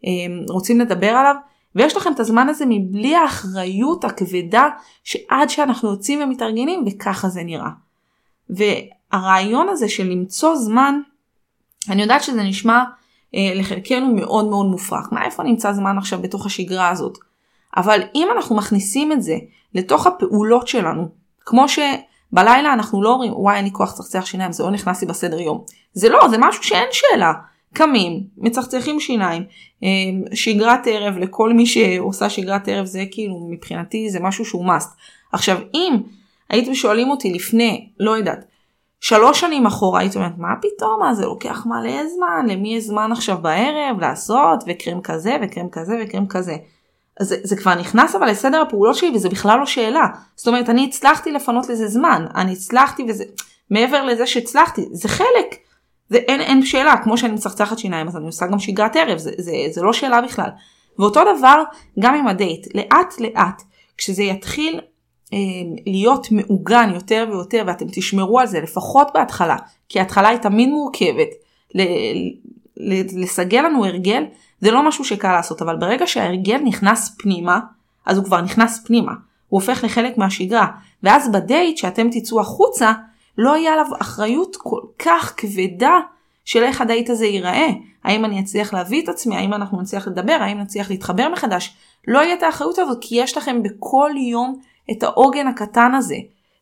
אה, 0.05 0.11
רוצים 0.49 0.81
לדבר 0.81 1.11
עליו, 1.11 1.35
ויש 1.75 1.97
לכם 1.97 2.13
את 2.13 2.21
הזמן 2.21 2.49
הזה 2.49 2.65
מבלי 2.69 3.15
האחריות 3.15 4.05
הכבדה 4.05 4.69
שעד 5.05 5.51
שאנחנו 5.51 5.91
יוצאים 5.91 6.23
ומתארגנים 6.23 6.85
וככה 6.87 7.29
זה 7.29 7.43
נראה. 7.43 7.71
והרעיון 8.51 9.69
הזה 9.69 9.89
של 9.89 10.05
למצוא 10.05 10.57
זמן, 10.57 11.01
אני 11.91 12.03
יודעת 12.03 12.23
שזה 12.23 12.43
נשמע 12.43 12.85
לחלקנו 13.55 14.15
מאוד 14.15 14.49
מאוד 14.49 14.67
מופרך. 14.67 15.09
מה 15.13 15.25
איפה 15.25 15.43
נמצא 15.43 15.73
זמן 15.73 15.99
עכשיו 15.99 16.23
בתוך 16.23 16.47
השגרה 16.47 16.89
הזאת? 16.89 17.19
אבל 17.77 18.01
אם 18.15 18.29
אנחנו 18.37 18.57
מכניסים 18.57 19.13
את 19.13 19.23
זה 19.23 19.37
לתוך 19.75 20.07
הפעולות 20.07 20.69
שלנו, 20.69 21.09
כמו 21.41 21.67
שבלילה 21.69 22.73
אנחנו 22.73 23.03
לא 23.03 23.13
אומרים 23.13 23.33
וואי 23.33 23.57
אין 23.57 23.65
לי 23.65 23.73
כוח 23.73 23.93
לצחצח 23.93 24.27
שיניים 24.27 24.53
זה 24.53 24.63
לא 24.63 24.71
נכנס 24.71 25.03
לי 25.03 25.09
בסדר 25.09 25.41
יום. 25.41 25.65
זה 25.93 26.09
לא, 26.09 26.29
זה 26.29 26.37
משהו 26.39 26.63
שאין 26.63 26.89
שאלה. 26.93 27.33
קמים, 27.75 28.21
מצחצחים 28.39 29.01
שיניים, 29.01 29.45
אה, 29.83 29.89
שגרת 30.35 30.87
ערב 30.87 31.19
לכל 31.19 31.53
מי 31.53 31.67
שעושה 31.67 32.31
שגרת 32.31 32.69
ערב 32.69 32.87
זה 32.87 33.05
כאילו 33.11 33.49
מבחינתי 33.51 34.11
זה 34.11 34.21
משהו 34.21 34.45
שהוא 34.45 34.67
must. 34.67 34.89
עכשיו 35.33 35.59
אם 35.75 35.97
הייתם 36.51 36.75
שואלים 36.75 37.11
אותי 37.11 37.33
לפני, 37.33 37.89
לא 38.01 38.17
יודעת, 38.17 38.45
שלוש 39.05 39.41
שנים 39.41 39.67
אחורה 39.67 40.01
הייתי 40.01 40.19
אומרת 40.19 40.33
מה 40.39 40.49
פתאום 40.63 41.01
מה 41.01 41.15
זה 41.15 41.25
לוקח 41.25 41.67
מלא 41.67 42.09
זמן 42.09 42.47
למי 42.49 42.77
יש 42.77 42.85
זמן 42.85 43.13
עכשיו 43.13 43.39
בערב 43.43 44.01
לעשות 44.01 44.65
וקרם 44.67 45.01
כזה 45.01 45.37
וקרם 45.43 45.69
כזה 45.73 45.95
וקרם 46.03 46.27
כזה. 46.27 46.57
אז 47.21 47.29
זה, 47.29 47.37
זה 47.43 47.57
כבר 47.57 47.75
נכנס 47.75 48.15
אבל 48.15 48.31
לסדר 48.31 48.61
הפעולות 48.61 48.97
שלי 48.97 49.11
וזה 49.15 49.29
בכלל 49.29 49.59
לא 49.59 49.67
שאלה. 49.67 50.07
זאת 50.37 50.49
אומרת 50.49 50.69
אני 50.69 50.85
הצלחתי 50.85 51.33
לפנות 51.33 51.69
לזה 51.69 51.89
זמן 51.89 52.27
אני 52.35 52.53
הצלחתי 52.53 53.07
וזה 53.09 53.25
מעבר 53.71 54.05
לזה 54.05 54.27
שהצלחתי 54.27 54.89
זה 54.93 55.09
חלק. 55.09 55.57
זה 56.09 56.17
אין, 56.17 56.41
אין 56.41 56.63
שאלה 56.63 56.97
כמו 56.97 57.19
שאני 57.19 57.33
מצחצחת 57.33 57.79
שיניים 57.79 58.09
אז 58.09 58.17
אני 58.17 58.27
עושה 58.27 58.47
גם 58.47 58.59
שגרת 58.59 58.97
ערב 58.97 59.19
זה, 59.19 59.31
זה, 59.39 59.53
זה 59.71 59.83
לא 59.83 59.93
שאלה 59.93 60.21
בכלל. 60.21 60.51
ואותו 60.99 61.21
דבר 61.39 61.63
גם 62.01 62.15
עם 62.15 62.29
הדייט 62.29 62.67
לאט 62.75 63.21
לאט 63.21 63.63
כשזה 63.99 64.23
יתחיל 64.23 64.81
להיות 65.87 66.27
מעוגן 66.31 66.91
יותר 66.95 67.27
ויותר 67.31 67.65
ואתם 67.67 67.87
תשמרו 67.93 68.41
על 68.41 68.47
זה 68.47 68.61
לפחות 68.61 69.09
בהתחלה 69.15 69.57
כי 69.89 69.99
ההתחלה 69.99 70.29
היא 70.29 70.39
תמיד 70.39 70.69
מורכבת. 70.69 71.29
לסגל 73.17 73.63
לנו 73.63 73.85
הרגל 73.85 74.25
זה 74.61 74.71
לא 74.71 74.89
משהו 74.89 75.05
שקל 75.05 75.33
לעשות 75.33 75.63
אבל 75.63 75.77
ברגע 75.77 76.07
שההרגל 76.07 76.59
נכנס 76.59 77.17
פנימה 77.19 77.61
אז 78.07 78.17
הוא 78.17 78.25
כבר 78.25 78.41
נכנס 78.41 78.83
פנימה. 78.87 79.13
הוא 79.49 79.61
הופך 79.61 79.85
לחלק 79.85 80.19
מהשגרה. 80.19 80.67
ואז 81.03 81.33
בדייט 81.33 81.77
שאתם 81.77 82.09
תצאו 82.11 82.41
החוצה 82.41 82.93
לא 83.39 83.57
יהיה 83.57 83.73
עליו 83.73 83.87
אחריות 84.01 84.57
כל 84.57 84.81
כך 84.99 85.35
כבדה 85.37 85.99
של 86.45 86.63
איך 86.63 86.81
הדייט 86.81 87.11
הזה 87.11 87.27
ייראה. 87.27 87.69
האם 88.05 88.25
אני 88.25 88.41
אצליח 88.41 88.75
להביא 88.75 89.03
את 89.03 89.09
עצמי 89.09 89.37
האם 89.37 89.55
אנחנו 89.55 89.81
נצליח 89.81 90.09
לדבר 90.09 90.37
האם 90.41 90.59
נצליח 90.59 90.91
להתחבר 90.91 91.29
מחדש. 91.33 91.77
לא 92.09 92.19
יהיה 92.19 92.35
את 92.35 92.43
האחריות 92.43 92.79
הזאת 92.79 92.99
כי 93.01 93.17
יש 93.23 93.37
לכם 93.37 93.63
בכל 93.63 94.11
יום 94.31 94.61
את 94.91 95.03
העוגן 95.03 95.47
הקטן 95.47 95.95
הזה. 95.95 96.17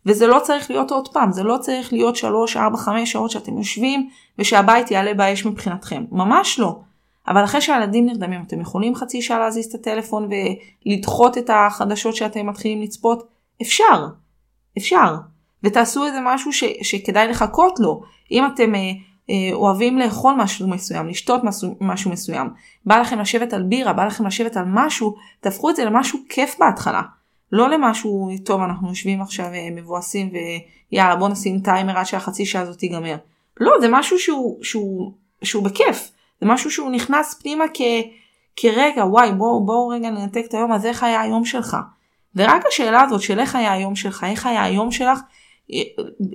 וזה 0.06 0.26
לא 0.26 0.40
צריך 0.42 0.70
להיות 0.70 0.90
עוד 0.90 1.08
פעם, 1.08 1.32
זה 1.32 1.42
לא 1.42 1.56
צריך 1.60 1.92
להיות 1.92 2.16
3, 2.16 2.56
4, 2.56 2.76
5 2.76 3.12
שעות 3.12 3.30
שאתם 3.30 3.58
יושבים 3.58 4.08
ושהבית 4.38 4.90
יעלה 4.90 5.14
באש 5.14 5.46
מבחינתכם. 5.46 6.04
ממש 6.12 6.58
לא. 6.58 6.78
אבל 7.28 7.44
אחרי 7.44 7.60
שהילדים 7.60 8.06
נרדמים 8.06 8.42
אתם 8.46 8.60
יכולים 8.60 8.94
חצי 8.94 9.22
שעה 9.22 9.38
להזיז 9.38 9.66
את 9.66 9.74
הטלפון 9.74 10.28
ולדחות 10.86 11.38
את 11.38 11.50
החדשות 11.52 12.16
שאתם 12.16 12.46
מתחילים 12.46 12.82
לצפות? 12.82 13.28
אפשר. 13.62 14.06
אפשר. 14.78 15.16
ותעשו 15.64 16.06
איזה 16.06 16.18
משהו 16.24 16.52
ש, 16.52 16.64
שכדאי 16.82 17.28
לחכות 17.28 17.80
לו. 17.80 18.02
אם 18.30 18.46
אתם 18.46 18.74
אה, 18.74 18.80
אה, 19.30 19.54
אוהבים 19.54 19.98
לאכול 19.98 20.34
משהו 20.34 20.68
מסוים, 20.68 21.08
לשתות 21.08 21.44
משהו, 21.44 21.74
משהו 21.80 22.10
מסוים, 22.10 22.50
בא 22.86 22.96
לכם 22.96 23.18
לשבת 23.18 23.52
על 23.52 23.62
בירה, 23.62 23.92
בא 23.92 24.04
לכם 24.04 24.26
לשבת 24.26 24.56
על 24.56 24.64
משהו, 24.66 25.14
תהפכו 25.40 25.70
את 25.70 25.76
זה 25.76 25.84
למשהו 25.84 26.18
כיף 26.28 26.56
בהתחלה. 26.58 27.02
לא 27.52 27.70
למשהו 27.70 28.30
טוב 28.44 28.60
אנחנו 28.60 28.88
יושבים 28.88 29.22
עכשיו 29.22 29.46
אה, 29.46 29.68
מבואסים 29.72 30.32
ויאללה 30.92 31.16
בוא 31.16 31.28
נשים 31.28 31.60
טיימר 31.60 31.98
עד 31.98 32.06
שהחצי 32.06 32.46
שעה 32.46 32.62
הזאת 32.62 32.78
תיגמר. 32.78 33.16
לא 33.60 33.72
זה 33.80 33.86
משהו 33.90 34.18
שהוא, 34.18 34.64
שהוא, 34.64 35.12
שהוא 35.42 35.64
בכיף 35.64 36.10
זה 36.40 36.46
משהו 36.46 36.70
שהוא 36.70 36.90
נכנס 36.90 37.34
פנימה 37.42 37.64
כ, 37.74 37.80
כרגע 38.56 39.04
וואי 39.04 39.32
בואו 39.32 39.66
בוא 39.66 39.94
רגע 39.94 40.10
ננתק 40.10 40.42
את 40.48 40.54
היום 40.54 40.72
אז 40.72 40.86
איך 40.86 41.02
היה 41.02 41.20
היום 41.20 41.44
שלך. 41.44 41.76
ורק 42.36 42.66
השאלה 42.66 43.02
הזאת 43.02 43.20
של 43.20 43.40
איך 43.40 43.56
היה 43.56 43.72
היום 43.72 43.96
שלך 43.96 44.24
איך 44.24 44.46
היה 44.46 44.64
היום 44.64 44.92
שלך 44.92 45.20
אה, 45.72 45.80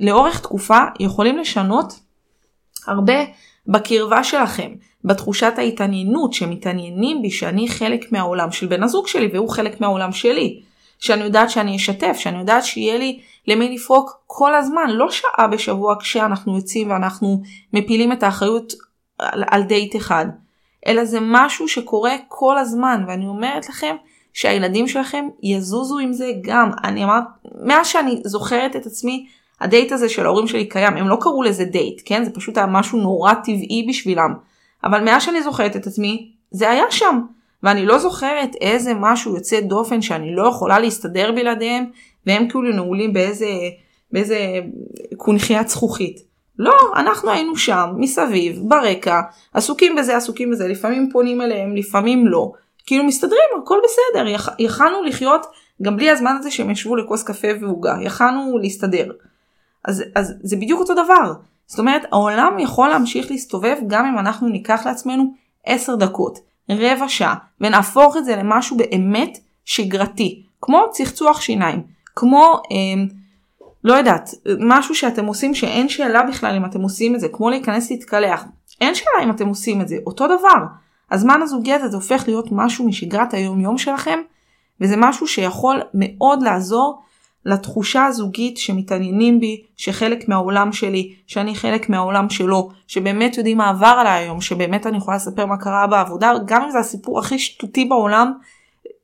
לאורך 0.02 0.40
תקופה 0.40 0.80
יכולים 1.00 1.38
לשנות 1.38 2.00
הרבה 2.88 3.14
בקרבה 3.68 4.24
שלכם 4.24 4.72
בתחושת 5.04 5.54
ההתעניינות 5.58 6.34
שמתעניינים 6.34 7.22
בי 7.22 7.32
שאני 7.32 7.70
חלק 7.70 8.12
מהעולם 8.12 8.52
של 8.52 8.68
בן 8.68 8.84
הזוג 8.84 9.08
שלי 9.08 9.30
והוא 9.34 9.50
חלק 9.50 9.82
מהעולם 9.82 10.12
שלי. 10.12 10.62
שאני 11.00 11.24
יודעת 11.24 11.50
שאני 11.50 11.76
אשתף, 11.76 12.18
שאני 12.18 12.40
יודעת 12.40 12.64
שיהיה 12.64 12.98
לי 12.98 13.20
למי 13.48 13.76
לפרוק 13.76 14.24
כל 14.28 14.56
הזמן, 14.56 14.90
לא 14.90 15.12
שעה 15.12 15.48
בשבוע 15.52 15.96
כשאנחנו 16.00 16.56
יוצאים 16.56 16.92
ואנחנו 16.92 17.42
מפילים 17.74 18.12
את 18.12 18.24
האחריות 18.24 18.74
על, 19.20 19.44
על 19.48 19.64
דייט 19.64 19.96
אחד, 19.96 20.26
אלא 20.88 21.06
זה 21.06 21.18
משהו 21.22 21.68
שקורה 21.68 22.16
כל 22.28 22.58
הזמן, 22.58 23.04
ואני 23.08 23.28
אומרת 23.28 23.70
לכם 23.70 23.96
שהילדים 24.34 24.88
שלכם 24.88 25.26
יזוזו 25.44 26.00
עם 26.00 26.14
זה 26.14 26.32
גם. 26.42 26.72
אני 26.84 27.04
אמרת, 27.04 27.24
מאז 27.62 27.88
שאני 27.88 28.22
זוכרת 28.26 28.76
את 28.76 28.86
עצמי, 28.86 29.28
הדייט 29.62 29.92
הזה 29.92 30.10
של 30.10 30.26
ההורים 30.26 30.48
שלי 30.48 30.66
קיים, 30.66 30.98
הם 30.98 31.08
לא 31.08 31.18
קראו 31.22 31.44
לזה 31.44 31.66
דייט, 31.66 32.02
כן? 32.06 32.24
זה 32.24 32.32
פשוט 32.34 32.58
היה 32.58 32.66
משהו 32.66 33.00
נורא 33.00 33.34
טבעי 33.34 33.86
בשבילם. 33.90 34.34
אבל 34.84 35.04
מאז 35.04 35.24
שאני 35.24 35.44
זוכרת 35.44 35.76
את 35.76 35.88
עצמי, 35.88 36.32
זה 36.52 36.70
היה 36.70 36.84
שם. 36.90 37.22
ואני 37.64 37.86
לא 37.86 37.98
זוכרת 37.98 38.56
איזה 38.62 38.94
משהו 38.94 39.36
יוצא 39.36 39.60
דופן 39.60 40.02
שאני 40.02 40.36
לא 40.36 40.48
יכולה 40.48 40.80
להסתדר 40.80 41.32
בלעדיהם, 41.32 41.86
והם 42.26 42.50
כאילו 42.50 42.72
נעולים 42.72 43.14
באיזה, 43.14 43.50
באיזה 44.12 44.38
קונכיית 45.18 45.68
זכוכית. 45.68 46.28
לא, 46.60 46.74
אנחנו 46.96 47.32
היינו 47.32 47.56
שם, 47.56 47.90
מסביב, 47.98 48.60
ברקע, 48.62 49.22
עסוקים 49.54 49.96
בזה, 49.96 50.18
עסוקים 50.18 50.52
בזה, 50.52 50.68
לפעמים 50.68 51.10
פונים 51.12 51.42
אליהם, 51.42 51.76
לפעמים 51.76 52.28
לא. 52.28 52.52
כאילו 52.86 53.04
מסתדרים, 53.04 53.50
הכל 53.64 53.80
בסדר, 53.84 54.28
יכ, 54.28 54.50
יכלנו 54.60 55.04
לחיות 55.04 55.46
גם 55.82 55.98
בלי 55.98 56.10
הזמן 56.10 56.36
הזה 56.40 56.52
שהם 56.52 56.70
ישבו 56.70 56.96
לכוס 56.96 57.24
קפה 57.24 57.48
ועוגה, 57.62 57.96
יכלנו 58.02 58.58
להסתדר. 58.58 59.12
אז, 59.86 60.04
אז 60.16 60.34
זה 60.44 60.56
בדיוק 60.56 60.80
אותו 60.80 60.94
דבר. 60.94 61.34
זאת 61.68 61.80
אומרת, 61.80 62.02
העולם 62.12 62.60
יכול 62.60 62.90
להמשיך 62.90 63.32
להסתובב 63.32 63.78
גם 63.88 64.06
אם 64.06 64.20
אנחנו 64.20 64.48
ניקח 64.50 64.86
לעצמנו 64.86 65.34
10 65.66 65.96
דקות. 65.96 66.40
רבע 66.70 67.10
שעה 67.10 67.36
ונהפוך 67.62 68.18
את 68.18 68.26
זה 68.26 68.36
למשהו 68.36 68.78
באמת 68.78 69.38
שגרתי 69.66 70.44
כמו 70.62 70.86
צחצוח 70.92 71.42
שיניים 71.42 71.84
כמו 72.16 72.62
אה, 72.72 73.04
לא 73.84 73.94
יודעת 73.94 74.30
משהו 74.60 74.96
שאתם 74.96 75.26
עושים 75.26 75.56
שאין 75.56 75.90
שאלה 75.90 76.24
בכלל 76.24 76.56
אם 76.56 76.66
אתם 76.66 76.82
עושים 76.82 77.16
את 77.16 77.20
זה 77.20 77.28
כמו 77.30 77.50
להיכנס 77.50 77.92
להתקלח. 77.92 78.46
אין 78.82 78.96
שאלה 78.96 79.24
אם 79.24 79.30
אתם 79.30 79.48
עושים 79.48 79.82
את 79.82 79.88
זה 79.88 79.98
אותו 80.06 80.28
דבר. 80.28 80.66
הזמן 81.12 81.42
הזוגי 81.42 81.74
הזה 81.74 81.88
זה 81.88 81.98
הופך 81.98 82.24
להיות 82.28 82.48
משהו 82.52 82.88
משגרת 82.88 83.34
היום 83.34 83.60
יום 83.60 83.78
שלכם 83.78 84.20
וזה 84.82 84.96
משהו 84.98 85.28
שיכול 85.28 85.82
מאוד 85.94 86.44
לעזור 86.44 87.02
לתחושה 87.48 88.06
הזוגית 88.06 88.58
שמתעניינים 88.58 89.40
בי, 89.40 89.62
שחלק 89.78 90.30
מהעולם 90.30 90.72
שלי, 90.72 91.14
שאני 91.28 91.56
חלק 91.56 91.90
מהעולם 91.90 92.30
שלו, 92.30 92.70
שבאמת 92.88 93.38
יודעים 93.38 93.58
מה 93.58 93.70
עבר 93.70 93.96
עליי 94.00 94.24
היום, 94.24 94.42
שבאמת 94.42 94.88
אני 94.88 94.98
יכולה 94.98 95.18
לספר 95.18 95.46
מה 95.46 95.58
קרה 95.58 95.88
בעבודה, 95.88 96.32
גם 96.46 96.64
אם 96.64 96.72
זה 96.72 96.80
הסיפור 96.80 97.20
הכי 97.20 97.40
שטותי 97.40 97.86
בעולם, 97.86 98.34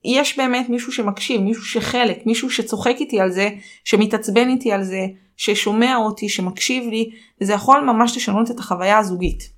יש 0.05 0.38
באמת 0.38 0.69
מישהו 0.69 0.91
שמקשיב, 0.91 1.41
מישהו 1.41 1.65
שחלק, 1.65 2.25
מישהו 2.25 2.50
שצוחק 2.50 2.95
איתי 3.00 3.19
על 3.19 3.31
זה, 3.31 3.50
שמתעצבן 3.83 4.50
איתי 4.50 4.71
על 4.71 4.83
זה, 4.83 5.05
ששומע 5.38 5.95
אותי, 5.95 6.29
שמקשיב 6.29 6.89
לי, 6.89 7.09
וזה 7.41 7.53
יכול 7.53 7.81
ממש 7.81 8.17
לשנות 8.17 8.51
את 8.51 8.59
החוויה 8.59 8.97
הזוגית. 8.97 9.50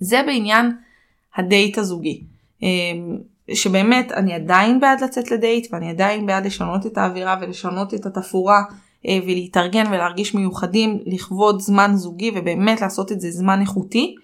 זה 0.00 0.22
בעניין 0.26 0.72
הדייט 1.36 1.78
הזוגי. 1.78 2.22
אמ, 3.50 3.54
שבאמת 3.54 4.12
אני 4.12 4.34
עדיין 4.34 4.80
בעד 4.80 5.04
לצאת 5.04 5.30
לדייט 5.30 5.66
ואני 5.72 5.90
עדיין 5.90 6.26
בעד 6.26 6.46
לשנות 6.46 6.86
את 6.86 6.98
האווירה 6.98 7.36
ולשנות 7.40 7.94
את 7.94 8.06
התפאורה 8.06 8.62
אה, 9.06 9.18
ולהתארגן 9.26 9.86
ולהרגיש 9.86 10.34
מיוחדים 10.34 10.98
לכבוד 11.06 11.60
זמן 11.60 11.90
זוגי 11.94 12.30
ובאמת 12.34 12.80
לעשות 12.80 13.12
את 13.12 13.20
זה 13.20 13.30
זמן 13.30 13.60
איכותי. 13.60 14.14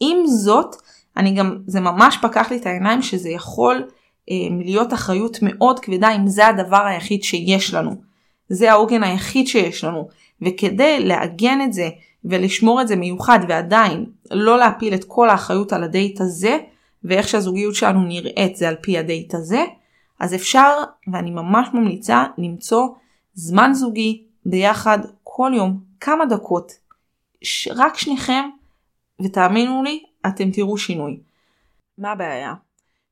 עם 0.00 0.26
זאת 0.26 0.76
אני 1.16 1.34
גם 1.34 1.58
זה 1.66 1.80
ממש 1.80 2.18
פקח 2.22 2.50
לי 2.50 2.56
את 2.56 2.66
העיניים 2.66 3.02
שזה 3.02 3.28
יכול 3.28 3.84
אה, 4.30 4.34
להיות 4.64 4.92
אחריות 4.92 5.38
מאוד 5.42 5.80
כבדה 5.80 6.16
אם 6.16 6.26
זה 6.26 6.46
הדבר 6.46 6.86
היחיד 6.86 7.22
שיש 7.22 7.74
לנו. 7.74 7.96
זה 8.48 8.72
העוגן 8.72 9.02
היחיד 9.02 9.46
שיש 9.46 9.84
לנו 9.84 10.08
וכדי 10.42 11.00
לעגן 11.00 11.60
את 11.64 11.72
זה 11.72 11.88
ולשמור 12.24 12.80
את 12.80 12.88
זה 12.88 12.96
מיוחד 12.96 13.38
ועדיין 13.48 14.06
לא 14.30 14.58
להפיל 14.58 14.94
את 14.94 15.04
כל 15.04 15.30
האחריות 15.30 15.72
על 15.72 15.84
הדייט 15.84 16.20
הזה 16.20 16.58
ואיך 17.08 17.28
שהזוגיות 17.28 17.74
שלנו 17.74 18.04
נראית 18.04 18.56
זה 18.56 18.68
על 18.68 18.76
פי 18.82 18.98
הדייט 18.98 19.34
הזה, 19.34 19.64
אז 20.20 20.34
אפשר, 20.34 20.72
ואני 21.12 21.30
ממש 21.30 21.68
ממליצה, 21.74 22.24
למצוא 22.38 22.88
זמן 23.34 23.70
זוגי 23.72 24.24
ביחד 24.46 24.98
כל 25.22 25.52
יום, 25.54 25.80
כמה 26.00 26.26
דקות, 26.26 26.72
ש- 27.42 27.68
רק 27.68 27.98
שניכם, 27.98 28.48
ותאמינו 29.22 29.82
לי, 29.82 30.02
אתם 30.26 30.50
תראו 30.50 30.78
שינוי. 30.78 31.20
מה 31.98 32.12
הבעיה? 32.12 32.54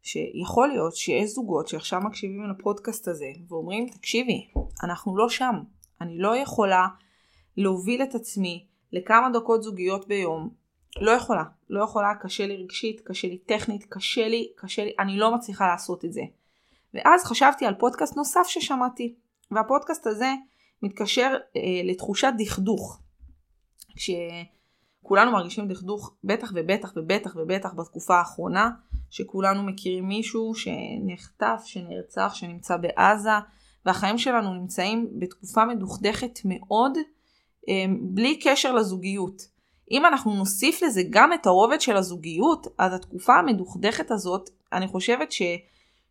שיכול 0.02 0.68
להיות 0.68 0.96
שיש 0.96 1.30
זוגות 1.30 1.68
שעכשיו 1.68 2.00
מקשיבים 2.00 2.50
לפודקאסט 2.50 3.08
הזה 3.08 3.26
ואומרים 3.48 3.88
תקשיבי 3.88 4.46
אנחנו 4.82 5.16
לא 5.16 5.28
שם 5.28 5.54
אני 6.00 6.18
לא 6.18 6.36
יכולה 6.36 6.86
להוביל 7.56 8.02
את 8.02 8.14
עצמי 8.14 8.64
לכמה 8.92 9.28
דקות 9.34 9.62
זוגיות 9.62 10.08
ביום 10.08 10.48
לא 11.00 11.10
יכולה, 11.10 11.44
לא 11.70 11.84
יכולה, 11.84 12.14
קשה 12.14 12.46
לי 12.46 12.56
רגשית, 12.56 13.00
קשה 13.00 13.28
לי 13.28 13.38
טכנית, 13.38 13.84
קשה 13.88 14.28
לי, 14.28 14.52
קשה 14.56 14.84
לי, 14.84 14.92
אני 14.98 15.16
לא 15.16 15.34
מצליחה 15.34 15.66
לעשות 15.66 16.04
את 16.04 16.12
זה. 16.12 16.22
ואז 16.94 17.24
חשבתי 17.24 17.66
על 17.66 17.74
פודקאסט 17.74 18.16
נוסף 18.16 18.46
ששמעתי, 18.46 19.14
והפודקאסט 19.50 20.06
הזה 20.06 20.32
מתקשר 20.82 21.36
אה, 21.56 21.60
לתחושת 21.84 22.32
דכדוך. 22.38 23.00
כשכולנו 23.96 25.32
מרגישים 25.32 25.68
דכדוך, 25.68 26.14
בטח 26.24 26.52
ובטח 26.54 26.92
ובטח 26.96 27.36
ובטח 27.36 27.74
בתקופה 27.74 28.18
האחרונה, 28.18 28.70
שכולנו 29.10 29.62
מכירים 29.62 30.08
מישהו 30.08 30.52
שנחטף, 30.54 31.62
שנרצח, 31.64 32.34
שנמצא 32.34 32.76
בעזה, 32.76 33.30
והחיים 33.86 34.18
שלנו 34.18 34.54
נמצאים 34.54 35.10
בתקופה 35.18 35.64
מדוכדכת 35.64 36.38
מאוד, 36.44 36.98
אה, 37.68 37.84
בלי 38.00 38.40
קשר 38.42 38.72
לזוגיות. 38.72 39.53
אם 39.90 40.06
אנחנו 40.06 40.34
נוסיף 40.34 40.82
לזה 40.82 41.02
גם 41.10 41.32
את 41.32 41.46
הרובד 41.46 41.80
של 41.80 41.96
הזוגיות, 41.96 42.66
אז 42.78 42.94
התקופה 42.94 43.34
המדוכדכת 43.34 44.10
הזאת, 44.10 44.50
אני 44.72 44.86
חושבת 44.86 45.32
ש... 45.32 45.42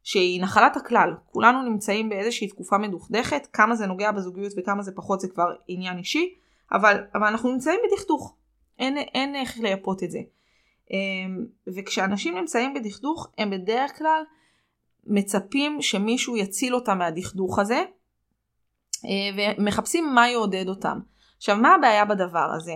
שהיא 0.03 0.42
נחלת 0.42 0.77
הכלל. 0.77 1.13
כולנו 1.25 1.62
נמצאים 1.62 2.10
באיזושהי 2.10 2.48
תקופה 2.48 2.77
מדוכדכת, 2.77 3.48
כמה 3.53 3.75
זה 3.75 3.86
נוגע 3.86 4.12
בזוגיות 4.12 4.53
וכמה 4.58 4.84
זה 4.84 4.92
פחות 4.96 5.20
זה 5.20 5.27
כבר 5.27 5.53
עניין 5.68 5.98
אישי, 5.98 6.36
אבל, 6.72 7.03
אבל 7.15 7.27
אנחנו 7.27 7.51
נמצאים 7.51 7.80
בדכדוך. 7.88 8.36
אין, 8.80 8.98
אין 8.98 9.36
איך 9.36 9.60
לייפות 9.60 10.03
את 10.03 10.12
זה. 10.12 10.20
אמ, 10.92 11.46
וכשאנשים 11.75 12.38
נמצאים 12.38 12.74
בדכדוך, 12.74 13.27
הם 13.38 13.50
בדרך 13.50 13.98
כלל 13.98 14.24
מצפים 15.08 15.82
שמישהו 15.82 16.38
יציל 16.38 16.75
אותם 16.75 16.98
מהדכדוך 16.98 17.60
הזה, 17.60 17.84
אה, 19.06 19.53
ומחפשים 19.58 20.15
מה 20.15 20.30
יעודד 20.30 20.70
אותם. 20.70 21.00
עכשיו, 21.38 21.56
מה 21.56 21.75
הבעיה 21.75 22.06
בדבר 22.06 22.51
הזה? 22.56 22.75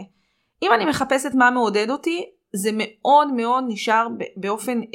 אם 0.64 0.74
אני 0.74 0.86
מחפשת 0.86 1.32
מה 1.34 1.52
מעודד 1.52 1.90
אותי, 1.90 2.26
זה 2.54 2.70
מאוד 2.74 3.34
מאוד 3.34 3.64
נשאר 3.68 4.08
באופן 4.38 4.80
אה, 4.82 4.88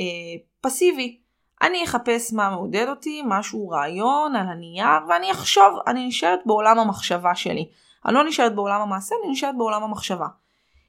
פסיבי. 0.61 1.19
אני 1.62 1.85
אחפש 1.85 2.33
מה 2.33 2.50
מעודד 2.50 2.87
אותי, 2.88 3.23
משהו 3.26 3.69
רעיון 3.69 4.37
על 4.37 4.47
הנייר, 4.47 5.09
ואני 5.09 5.31
אחשוב, 5.31 5.78
אני 5.87 6.07
נשארת 6.07 6.40
בעולם 6.47 6.78
המחשבה 6.78 7.35
שלי. 7.35 7.69
אני 8.07 8.14
לא 8.14 8.25
נשארת 8.25 8.54
בעולם 8.54 8.81
המעשה, 8.81 9.14
אני 9.23 9.33
נשארת 9.33 9.57
בעולם 9.59 9.83
המחשבה. 9.83 10.26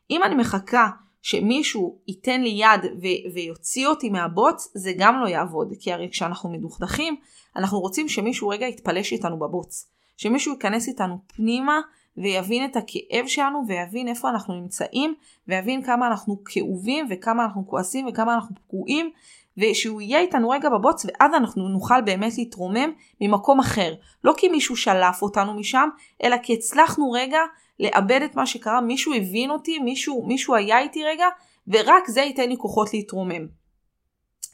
אם 0.10 0.24
אני 0.24 0.36
מחכה 0.36 0.88
שמישהו 1.22 2.00
ייתן 2.08 2.42
לי 2.42 2.50
יד 2.50 2.86
ו- 2.86 3.34
ויוציא 3.34 3.88
אותי 3.88 4.10
מהבוץ, 4.10 4.72
זה 4.76 4.92
גם 4.98 5.22
לא 5.22 5.28
יעבוד. 5.28 5.74
כי 5.80 5.94
הרי 5.94 6.10
כשאנחנו 6.12 6.50
מדוכדכים, 6.50 7.16
אנחנו 7.56 7.80
רוצים 7.80 8.10
שמישהו 8.10 8.50
רגע 8.50 8.68
יתפלש 8.68 9.12
איתנו 9.12 9.40
בבוץ. 9.40 9.90
שמישהו 10.18 10.54
ייכנס 10.54 10.88
איתנו 10.88 11.18
פנימה 11.28 11.82
ויבין 12.18 12.66
את 12.66 12.76
הכאב 12.76 13.28
שלנו 13.28 13.64
ויבין 13.68 14.08
איפה 14.08 14.30
אנחנו 14.30 14.54
נמצאים 14.54 15.16
ויבין 15.48 15.84
כמה 15.84 16.08
אנחנו 16.08 16.44
כאובים 16.46 17.08
וכמה 17.10 17.44
אנחנו 17.44 17.68
כועסים 17.68 18.08
וכמה 18.08 18.36
אנחנו 18.36 18.56
פגועים 18.68 19.12
ושהוא 19.58 20.02
יהיה 20.02 20.20
איתנו 20.20 20.50
רגע 20.50 20.70
בבוץ 20.70 21.06
ואז 21.06 21.34
אנחנו 21.34 21.70
נוכל 21.70 22.02
באמת 22.02 22.38
להתרומם 22.38 22.92
ממקום 23.22 23.60
אחר. 23.60 23.94
לא 24.24 24.34
כי 24.38 24.50
מישהו 24.50 24.76
שלף 24.76 25.22
אותנו 25.22 25.54
משם, 25.54 25.90
אלא 26.24 26.38
כי 26.44 26.54
הצלחנו 26.54 27.12
רגע 27.12 27.40
לאבד 27.80 28.22
את 28.26 28.36
מה 28.36 28.46
שקרה, 28.46 28.82
מישהו 28.82 29.14
הבין 29.14 29.52
אותי, 29.52 29.80
מישהו, 29.80 30.26
מישהו 30.28 30.56
היה 30.56 30.80
איתי 30.80 31.04
רגע, 31.04 31.28
ורק 31.68 32.08
זה 32.08 32.22
ייתן 32.22 32.50
לי 32.50 32.58
כוחות 32.58 32.94
להתרומם. 32.94 33.48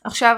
עכשיו, 0.03 0.37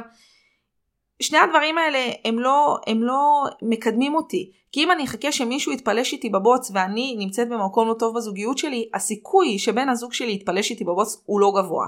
שני 1.22 1.38
הדברים 1.38 1.78
האלה 1.78 2.12
הם 2.26 2.40
לא, 2.40 2.78
הם 2.88 3.04
לא 3.04 3.44
מקדמים 3.62 4.16
אותי. 4.16 4.52
כי 4.72 4.84
אם 4.84 4.92
אני 4.92 5.04
אחכה 5.04 5.32
שמישהו 5.32 5.72
יתפלש 5.72 6.14
איתי 6.14 6.30
בבוץ 6.30 6.72
ואני 6.74 7.16
נמצאת 7.20 7.50
במקום 7.50 7.88
לא 7.88 7.94
טוב 7.94 8.16
בזוגיות 8.16 8.58
שלי, 8.58 8.90
הסיכוי 8.94 9.60
שבן 9.60 9.90
הזוג 9.90 10.14
שלי 10.14 10.32
יתפלש 10.32 10.72
איתי 10.72 10.84
בבוץ 10.84 11.22
הוא 11.26 11.40
לא 11.40 11.52
גבוה. 11.56 11.88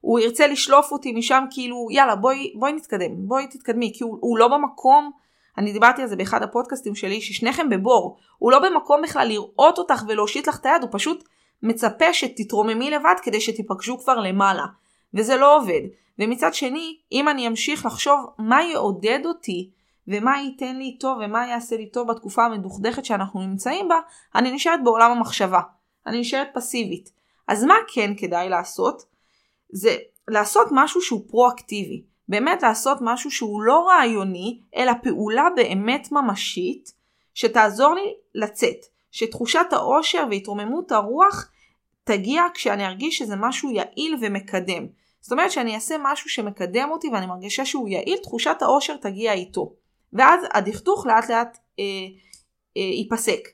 הוא 0.00 0.20
ירצה 0.20 0.46
לשלוף 0.46 0.92
אותי 0.92 1.12
משם 1.12 1.44
כאילו 1.50 1.88
יאללה 1.90 2.16
בואי, 2.16 2.52
בואי 2.54 2.72
נתקדם, 2.72 3.10
בואי 3.16 3.46
תתקדמי, 3.46 3.92
כי 3.94 4.04
הוא, 4.04 4.18
הוא 4.20 4.38
לא 4.38 4.48
במקום, 4.48 5.10
אני 5.58 5.72
דיברתי 5.72 6.02
על 6.02 6.08
זה 6.08 6.16
באחד 6.16 6.42
הפודקאסטים 6.42 6.94
שלי, 6.94 7.20
ששניכם 7.20 7.70
בבור, 7.70 8.16
הוא 8.38 8.52
לא 8.52 8.58
במקום 8.58 9.02
בכלל 9.02 9.28
לראות 9.28 9.78
אותך 9.78 10.02
ולהושיט 10.08 10.48
לך 10.48 10.60
את 10.60 10.66
היד, 10.66 10.82
הוא 10.82 10.90
פשוט 10.92 11.24
מצפה 11.62 12.12
שתתרוממי 12.12 12.90
לבד 12.90 13.14
כדי 13.22 13.40
שתיפגשו 13.40 13.98
כבר 13.98 14.20
למעלה. 14.20 14.64
וזה 15.14 15.36
לא 15.36 15.56
עובד. 15.56 15.80
ומצד 16.18 16.54
שני, 16.54 16.96
אם 17.12 17.28
אני 17.28 17.48
אמשיך 17.48 17.86
לחשוב 17.86 18.26
מה 18.38 18.62
יעודד 18.62 19.20
אותי 19.24 19.70
ומה 20.08 20.40
ייתן 20.40 20.76
לי 20.76 20.96
טוב 21.00 21.18
ומה 21.24 21.46
יעשה 21.46 21.76
לי 21.76 21.90
טוב 21.90 22.08
בתקופה 22.08 22.44
המדוכדכת 22.44 23.04
שאנחנו 23.04 23.40
נמצאים 23.40 23.88
בה, 23.88 23.98
אני 24.34 24.52
נשארת 24.52 24.84
בעולם 24.84 25.10
המחשבה. 25.10 25.60
אני 26.06 26.20
נשארת 26.20 26.48
פסיבית. 26.54 27.10
אז 27.48 27.64
מה 27.64 27.74
כן 27.94 28.12
כדאי 28.16 28.48
לעשות? 28.48 29.02
זה 29.72 29.96
לעשות 30.28 30.68
משהו 30.70 31.00
שהוא 31.00 31.22
פרואקטיבי. 31.28 32.02
באמת 32.28 32.62
לעשות 32.62 32.98
משהו 33.00 33.30
שהוא 33.30 33.62
לא 33.62 33.88
רעיוני, 33.88 34.60
אלא 34.76 34.92
פעולה 35.02 35.48
באמת 35.56 36.12
ממשית, 36.12 36.92
שתעזור 37.34 37.94
לי 37.94 38.14
לצאת. 38.34 38.86
שתחושת 39.10 39.66
העושר 39.72 40.24
והתרוממות 40.30 40.92
הרוח 40.92 41.50
תגיע 42.04 42.42
כשאני 42.54 42.86
ארגיש 42.86 43.18
שזה 43.18 43.36
משהו 43.36 43.70
יעיל 43.70 44.16
ומקדם. 44.20 44.86
זאת 45.24 45.32
אומרת 45.32 45.50
שאני 45.50 45.74
אעשה 45.74 45.96
משהו 46.02 46.30
שמקדם 46.30 46.88
אותי 46.90 47.08
ואני 47.12 47.26
מרגישה 47.26 47.64
שהוא 47.64 47.88
יעיל, 47.88 48.18
תחושת 48.22 48.56
העושר 48.60 48.96
תגיע 48.96 49.32
איתו. 49.32 49.72
ואז 50.12 50.40
הדכדוך 50.52 51.06
לאט 51.06 51.30
לאט 51.30 51.58
אה, 51.78 51.84
אה, 52.76 52.82
ייפסק. 52.82 53.48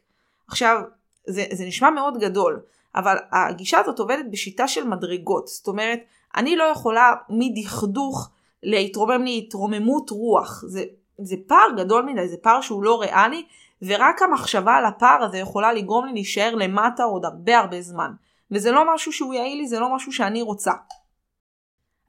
עכשיו, 0.48 0.80
זה, 1.26 1.44
זה 1.52 1.64
נשמע 1.64 1.90
מאוד 1.90 2.18
גדול, 2.18 2.60
אבל 2.94 3.16
הגישה 3.32 3.78
הזאת 3.78 3.98
עובדת 3.98 4.24
בשיטה 4.30 4.68
של 4.68 4.84
מדרגות. 4.84 5.48
זאת 5.48 5.68
אומרת, 5.68 6.00
אני 6.36 6.56
לא 6.56 6.64
יכולה 6.64 7.14
מדכדוך 7.28 8.30
להתרומם 8.62 9.24
לי 9.24 9.38
התרוממות 9.38 10.10
רוח. 10.10 10.64
זה, 10.66 10.84
זה 11.18 11.36
פער 11.46 11.68
גדול 11.76 12.04
מדי, 12.04 12.28
זה 12.28 12.36
פער 12.42 12.60
שהוא 12.60 12.84
לא 12.84 13.00
ריאלי, 13.00 13.44
ורק 13.82 14.22
המחשבה 14.22 14.74
על 14.74 14.84
הפער 14.84 15.22
הזה 15.22 15.38
יכולה 15.38 15.72
לגרום 15.72 16.06
לי 16.06 16.12
להישאר 16.12 16.54
למטה 16.54 17.02
עוד 17.02 17.24
הרבה 17.24 17.58
הרבה 17.58 17.82
זמן. 17.82 18.10
וזה 18.50 18.70
לא 18.70 18.94
משהו 18.94 19.12
שהוא 19.12 19.34
יעיל 19.34 19.58
לי, 19.58 19.68
זה 19.68 19.80
לא 19.80 19.94
משהו 19.94 20.12
שאני 20.12 20.42
רוצה. 20.42 20.72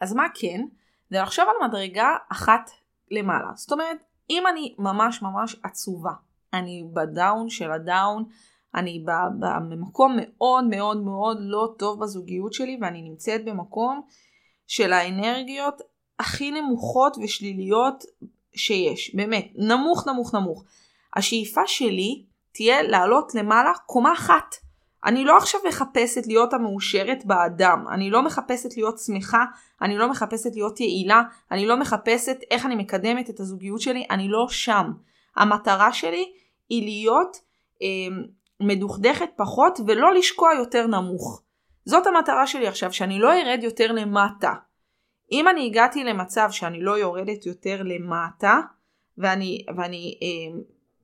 אז 0.02 0.14
מה 0.14 0.24
כן? 0.34 0.62
זה 1.10 1.22
לחשוב 1.22 1.46
על 1.50 1.68
מדרגה 1.68 2.16
אחת 2.32 2.72
למעלה. 3.12 3.52
זאת 3.56 3.72
אומרת, 3.72 4.04
אם 4.30 4.44
אני 4.48 4.76
ממש 4.78 5.22
ממש 5.22 5.56
עצובה, 5.64 6.12
אני 6.54 6.84
בדאון 6.94 7.50
של 7.50 7.72
הדאון, 7.72 8.24
אני 8.76 9.06
במקום 9.70 10.18
מאוד 10.18 10.64
מאוד 10.64 11.04
מאוד 11.04 11.38
לא 11.42 11.74
טוב 11.78 12.04
בזוגיות 12.04 12.54
שלי 12.54 12.78
ואני 12.82 13.02
נמצאת 13.02 13.46
במקום 13.46 14.02
של 14.68 14.94
האנרגיות 14.94 15.82
הכי 16.20 16.52
נמוכות 16.52 17.18
ושליליות 17.24 18.04
שיש. 18.56 19.16
באמת, 19.16 19.48
נמוך 19.56 20.08
נמוך 20.08 20.36
נמוך. 20.36 20.64
השאיפה 21.16 21.62
שלי 21.66 22.26
תהיה 22.52 22.82
לעלות 22.84 23.36
למעלה 23.36 23.72
קומה 23.86 24.14
אחת. 24.14 24.56
אני 25.06 25.26
לא 25.26 25.38
עכשיו 25.38 25.60
מחפשת 25.68 26.28
להיות 26.28 26.54
המאושרת 26.54 27.26
באדם, 27.26 27.86
אני 27.92 28.10
לא 28.10 28.26
מחפשת 28.26 28.78
להיות 28.78 29.00
שמחה, 29.00 29.46
אני 29.82 29.98
לא 29.98 30.10
מחפשת 30.10 30.56
להיות 30.56 30.80
יעילה, 30.80 31.22
אני 31.52 31.66
לא 31.66 31.80
מחפשת 31.80 32.38
איך 32.52 32.66
אני 32.66 32.76
מקדמת 32.76 33.30
את 33.30 33.40
הזוגיות 33.40 33.82
שלי, 33.82 34.06
אני 34.12 34.28
לא 34.28 34.46
שם. 34.50 34.92
המטרה 35.36 35.94
שלי 35.94 36.32
היא 36.70 36.84
להיות 36.84 37.38
אה, 37.82 37.88
מדוכדכת 38.60 39.30
פחות 39.36 39.80
ולא 39.88 40.14
לשקוע 40.14 40.54
יותר 40.54 40.88
נמוך. 40.88 41.42
זאת 41.86 42.08
המטרה 42.08 42.48
שלי 42.48 42.68
עכשיו, 42.68 42.94
שאני 42.94 43.20
לא 43.20 43.34
ארד 43.34 43.60
יותר 43.64 43.92
למטה. 43.92 44.54
אם 45.32 45.48
אני 45.48 45.66
הגעתי 45.66 46.04
למצב 46.04 46.48
שאני 46.52 46.82
לא 46.82 46.92
יורדת 46.92 47.46
יותר 47.46 47.82
למטה, 47.84 48.60
ואני, 49.18 49.66
ואני 49.78 50.20
אה, 50.22 50.62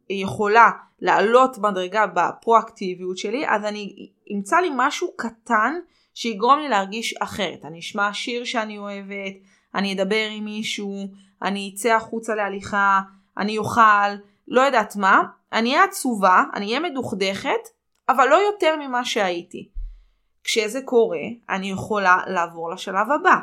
יכולה 0.09 0.71
לעלות 0.99 1.57
מדרגה 1.57 2.05
בפרואקטיביות 2.07 3.17
שלי, 3.17 3.47
אז 3.47 3.65
אני 3.65 4.09
אמצא 4.33 4.57
לי 4.57 4.69
משהו 4.75 5.13
קטן 5.15 5.73
שיגרום 6.13 6.59
לי 6.59 6.69
להרגיש 6.69 7.13
אחרת. 7.13 7.65
אני 7.65 7.79
אשמע 7.79 8.13
שיר 8.13 8.43
שאני 8.43 8.77
אוהבת, 8.77 9.33
אני 9.75 9.93
אדבר 9.93 10.27
עם 10.31 10.45
מישהו, 10.45 11.07
אני 11.41 11.71
אצא 11.75 11.95
החוצה 11.95 12.35
להליכה, 12.35 13.01
אני 13.37 13.57
אוכל, 13.57 14.09
לא 14.47 14.61
יודעת 14.61 14.95
מה, 14.95 15.21
אני 15.53 15.71
אהיה 15.71 15.83
עצובה, 15.83 16.43
אני 16.53 16.65
אהיה 16.65 16.79
מדוכדכת, 16.79 17.69
אבל 18.09 18.27
לא 18.27 18.35
יותר 18.35 18.75
ממה 18.79 19.05
שהייתי. 19.05 19.69
כשזה 20.43 20.81
קורה, 20.81 21.23
אני 21.49 21.71
יכולה 21.71 22.17
לעבור 22.27 22.69
לשלב 22.69 23.11
הבא. 23.11 23.35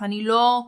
אני 0.00 0.24
לא 0.24 0.62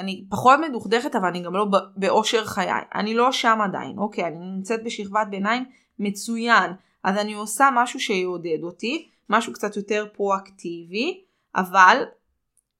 אני 0.00 0.24
פחות 0.30 0.60
מדוכדכת 0.68 1.16
אבל 1.16 1.26
אני 1.28 1.42
גם 1.42 1.54
לא 1.54 1.66
באושר 1.96 2.44
חיי. 2.44 2.70
אני 2.94 3.14
לא 3.14 3.32
שם 3.32 3.58
עדיין, 3.64 3.98
אוקיי, 3.98 4.24
אני 4.24 4.36
נמצאת 4.38 4.84
בשכבת 4.84 5.26
ביניים 5.30 5.64
מצוין. 5.98 6.72
אז 7.04 7.16
אני 7.16 7.34
עושה 7.34 7.68
משהו 7.74 8.00
שיעודד 8.00 8.58
אותי, 8.62 9.08
משהו 9.30 9.52
קצת 9.52 9.76
יותר 9.76 10.06
פרואקטיבי, 10.12 11.24
אבל, 11.56 12.02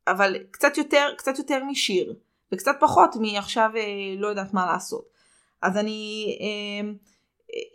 אבל 0.06 0.36
קצת 0.50 0.78
יותר, 0.78 1.08
קצת 1.18 1.38
יותר 1.38 1.64
משיר, 1.64 2.14
וקצת 2.52 2.76
פחות 2.80 3.16
מעכשיו 3.16 3.70
אה, 3.76 4.14
לא 4.18 4.26
יודעת 4.26 4.54
מה 4.54 4.66
לעשות. 4.66 5.04
אז 5.62 5.76
אני 5.76 6.26
אה, 6.40 6.90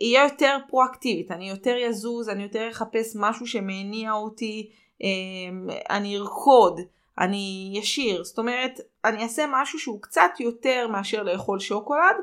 אהיה 0.02 0.24
יותר 0.24 0.58
פרואקטיבית, 0.68 1.30
אני 1.30 1.48
יותר 1.48 1.76
יזוז, 1.76 2.28
אני 2.28 2.42
יותר 2.42 2.68
אחפש 2.70 3.16
משהו 3.16 3.46
שמניע 3.46 4.12
אותי, 4.12 4.70
אני 5.90 6.16
ארקוד, 6.16 6.80
אני 7.18 7.72
ישיר, 7.74 8.24
זאת 8.24 8.38
אומרת, 8.38 8.80
אני 9.04 9.22
אעשה 9.22 9.44
משהו 9.52 9.78
שהוא 9.78 10.02
קצת 10.02 10.30
יותר 10.40 10.88
מאשר 10.88 11.22
לאכול 11.22 11.58
שוקולד, 11.58 12.16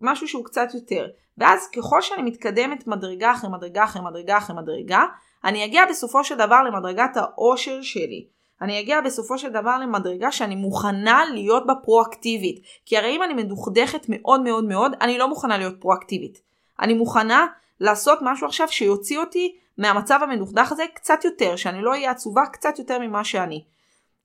משהו 0.00 0.28
שהוא 0.28 0.44
קצת 0.44 0.68
יותר. 0.74 1.06
ואז 1.38 1.68
ככל 1.76 2.02
שאני 2.02 2.22
מתקדמת 2.22 2.86
מדרגה 2.86 3.32
אחרי 3.32 3.50
מדרגה 3.50 3.84
אחרי 3.84 4.02
מדרגה 4.02 4.38
אחרי 4.38 4.56
מדרגה, 4.56 5.04
אני 5.44 5.64
אגיע 5.64 5.86
בסופו 5.90 6.24
של 6.24 6.34
דבר 6.34 6.62
למדרגת 6.62 7.16
העושר 7.16 7.82
שלי. 7.82 8.26
אני 8.62 8.80
אגיע 8.80 9.00
בסופו 9.00 9.38
של 9.38 9.48
דבר 9.48 9.78
למדרגה 9.78 10.32
שאני 10.32 10.54
מוכנה 10.54 11.24
להיות 11.32 11.66
בה 11.66 11.74
פרואקטיבית. 11.74 12.60
כי 12.86 12.96
הרי 12.96 13.16
אם 13.16 13.22
אני 13.22 13.34
מדוכדכת 13.34 14.06
מאוד 14.08 14.40
מאוד 14.40 14.64
מאוד, 14.64 14.92
אני 15.00 15.18
לא 15.18 15.28
מוכנה 15.28 15.58
להיות 15.58 15.80
פרואקטיבית. 15.80 16.40
אני 16.80 16.94
מוכנה 16.94 17.46
לעשות 17.80 18.18
משהו 18.22 18.46
עכשיו 18.46 18.68
שיוציא 18.68 19.18
אותי 19.18 19.56
מהמצב 19.78 20.18
המדוכדך 20.22 20.72
הזה 20.72 20.84
קצת 20.94 21.24
יותר, 21.24 21.56
שאני 21.56 21.82
לא 21.82 21.90
אהיה 21.90 22.10
עצובה 22.10 22.42
קצת 22.52 22.78
יותר 22.78 22.98
ממה 22.98 23.24
שאני. 23.24 23.64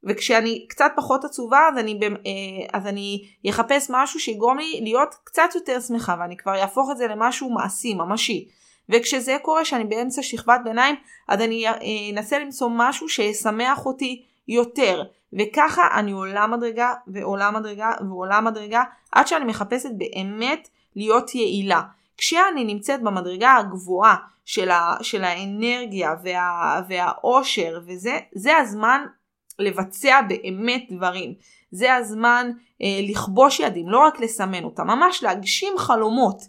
וכשאני 0.05 0.65
קצת 0.69 0.91
פחות 0.95 1.25
עצובה 1.25 1.59
אז 1.71 1.77
אני, 1.77 1.99
אה, 2.03 2.79
אז 2.79 2.87
אני 2.87 3.27
אחפש 3.49 3.87
משהו 3.89 4.19
שיגרום 4.19 4.57
לי 4.57 4.79
להיות 4.83 5.15
קצת 5.23 5.49
יותר 5.55 5.79
שמחה 5.79 6.15
ואני 6.19 6.37
כבר 6.37 6.61
אהפוך 6.61 6.89
את 6.91 6.97
זה 6.97 7.07
למשהו 7.07 7.49
מעשי, 7.49 7.93
ממשי. 7.93 8.47
וכשזה 8.89 9.37
קורה 9.41 9.65
שאני 9.65 9.83
באמצע 9.83 10.23
שכבת 10.23 10.61
ביניים 10.63 10.95
אז 11.27 11.41
אני 11.41 11.67
אה, 11.67 11.73
אנסה 12.13 12.39
למצוא 12.39 12.69
משהו 12.71 13.09
שישמח 13.09 13.85
אותי 13.85 14.25
יותר. 14.47 15.03
וככה 15.39 15.87
אני 15.99 16.11
עולה 16.11 16.47
מדרגה 16.47 16.93
ועולה 17.07 17.51
מדרגה 17.51 17.91
ועולה 17.99 18.41
מדרגה 18.41 18.83
עד 19.11 19.27
שאני 19.27 19.45
מחפשת 19.45 19.89
באמת 19.97 20.67
להיות 20.95 21.35
יעילה. 21.35 21.81
כשאני 22.17 22.63
נמצאת 22.63 23.03
במדרגה 23.03 23.55
הגבוהה 23.55 24.15
של, 24.45 24.71
ה, 24.71 24.95
של 25.01 25.23
האנרגיה 25.23 26.15
וה, 26.23 26.81
והאושר 26.87 27.79
וזה, 27.87 28.19
זה 28.35 28.57
הזמן 28.57 29.05
לבצע 29.59 30.21
באמת 30.21 30.83
דברים. 30.91 31.33
זה 31.71 31.95
הזמן 31.95 32.51
אה, 32.81 32.99
לכבוש 33.09 33.59
יעדים, 33.59 33.89
לא 33.89 33.99
רק 33.99 34.19
לסמן 34.19 34.63
אותם, 34.63 34.87
ממש 34.87 35.23
להגשים 35.23 35.73
חלומות. 35.77 36.41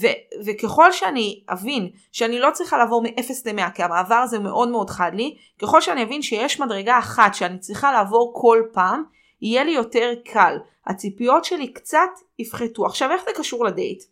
ו- 0.00 0.44
וככל 0.44 0.92
שאני 0.92 1.42
אבין 1.48 1.90
שאני 2.12 2.38
לא 2.38 2.48
צריכה 2.52 2.78
לעבור 2.78 3.02
מ-0 3.02 3.32
ל-100, 3.46 3.70
כי 3.74 3.82
המעבר 3.82 4.14
הזה 4.14 4.38
מאוד 4.38 4.68
מאוד 4.68 4.90
חד 4.90 5.10
לי, 5.14 5.36
ככל 5.58 5.80
שאני 5.80 6.02
אבין 6.02 6.22
שיש 6.22 6.60
מדרגה 6.60 6.98
אחת 6.98 7.34
שאני 7.34 7.58
צריכה 7.58 7.92
לעבור 7.92 8.32
כל 8.36 8.62
פעם, 8.72 9.02
יהיה 9.42 9.64
לי 9.64 9.70
יותר 9.70 10.12
קל. 10.24 10.58
הציפיות 10.86 11.44
שלי 11.44 11.72
קצת 11.72 12.10
יפחתו. 12.38 12.86
עכשיו 12.86 13.10
איך 13.10 13.24
זה 13.24 13.30
קשור 13.36 13.64
לדייט? 13.64 14.02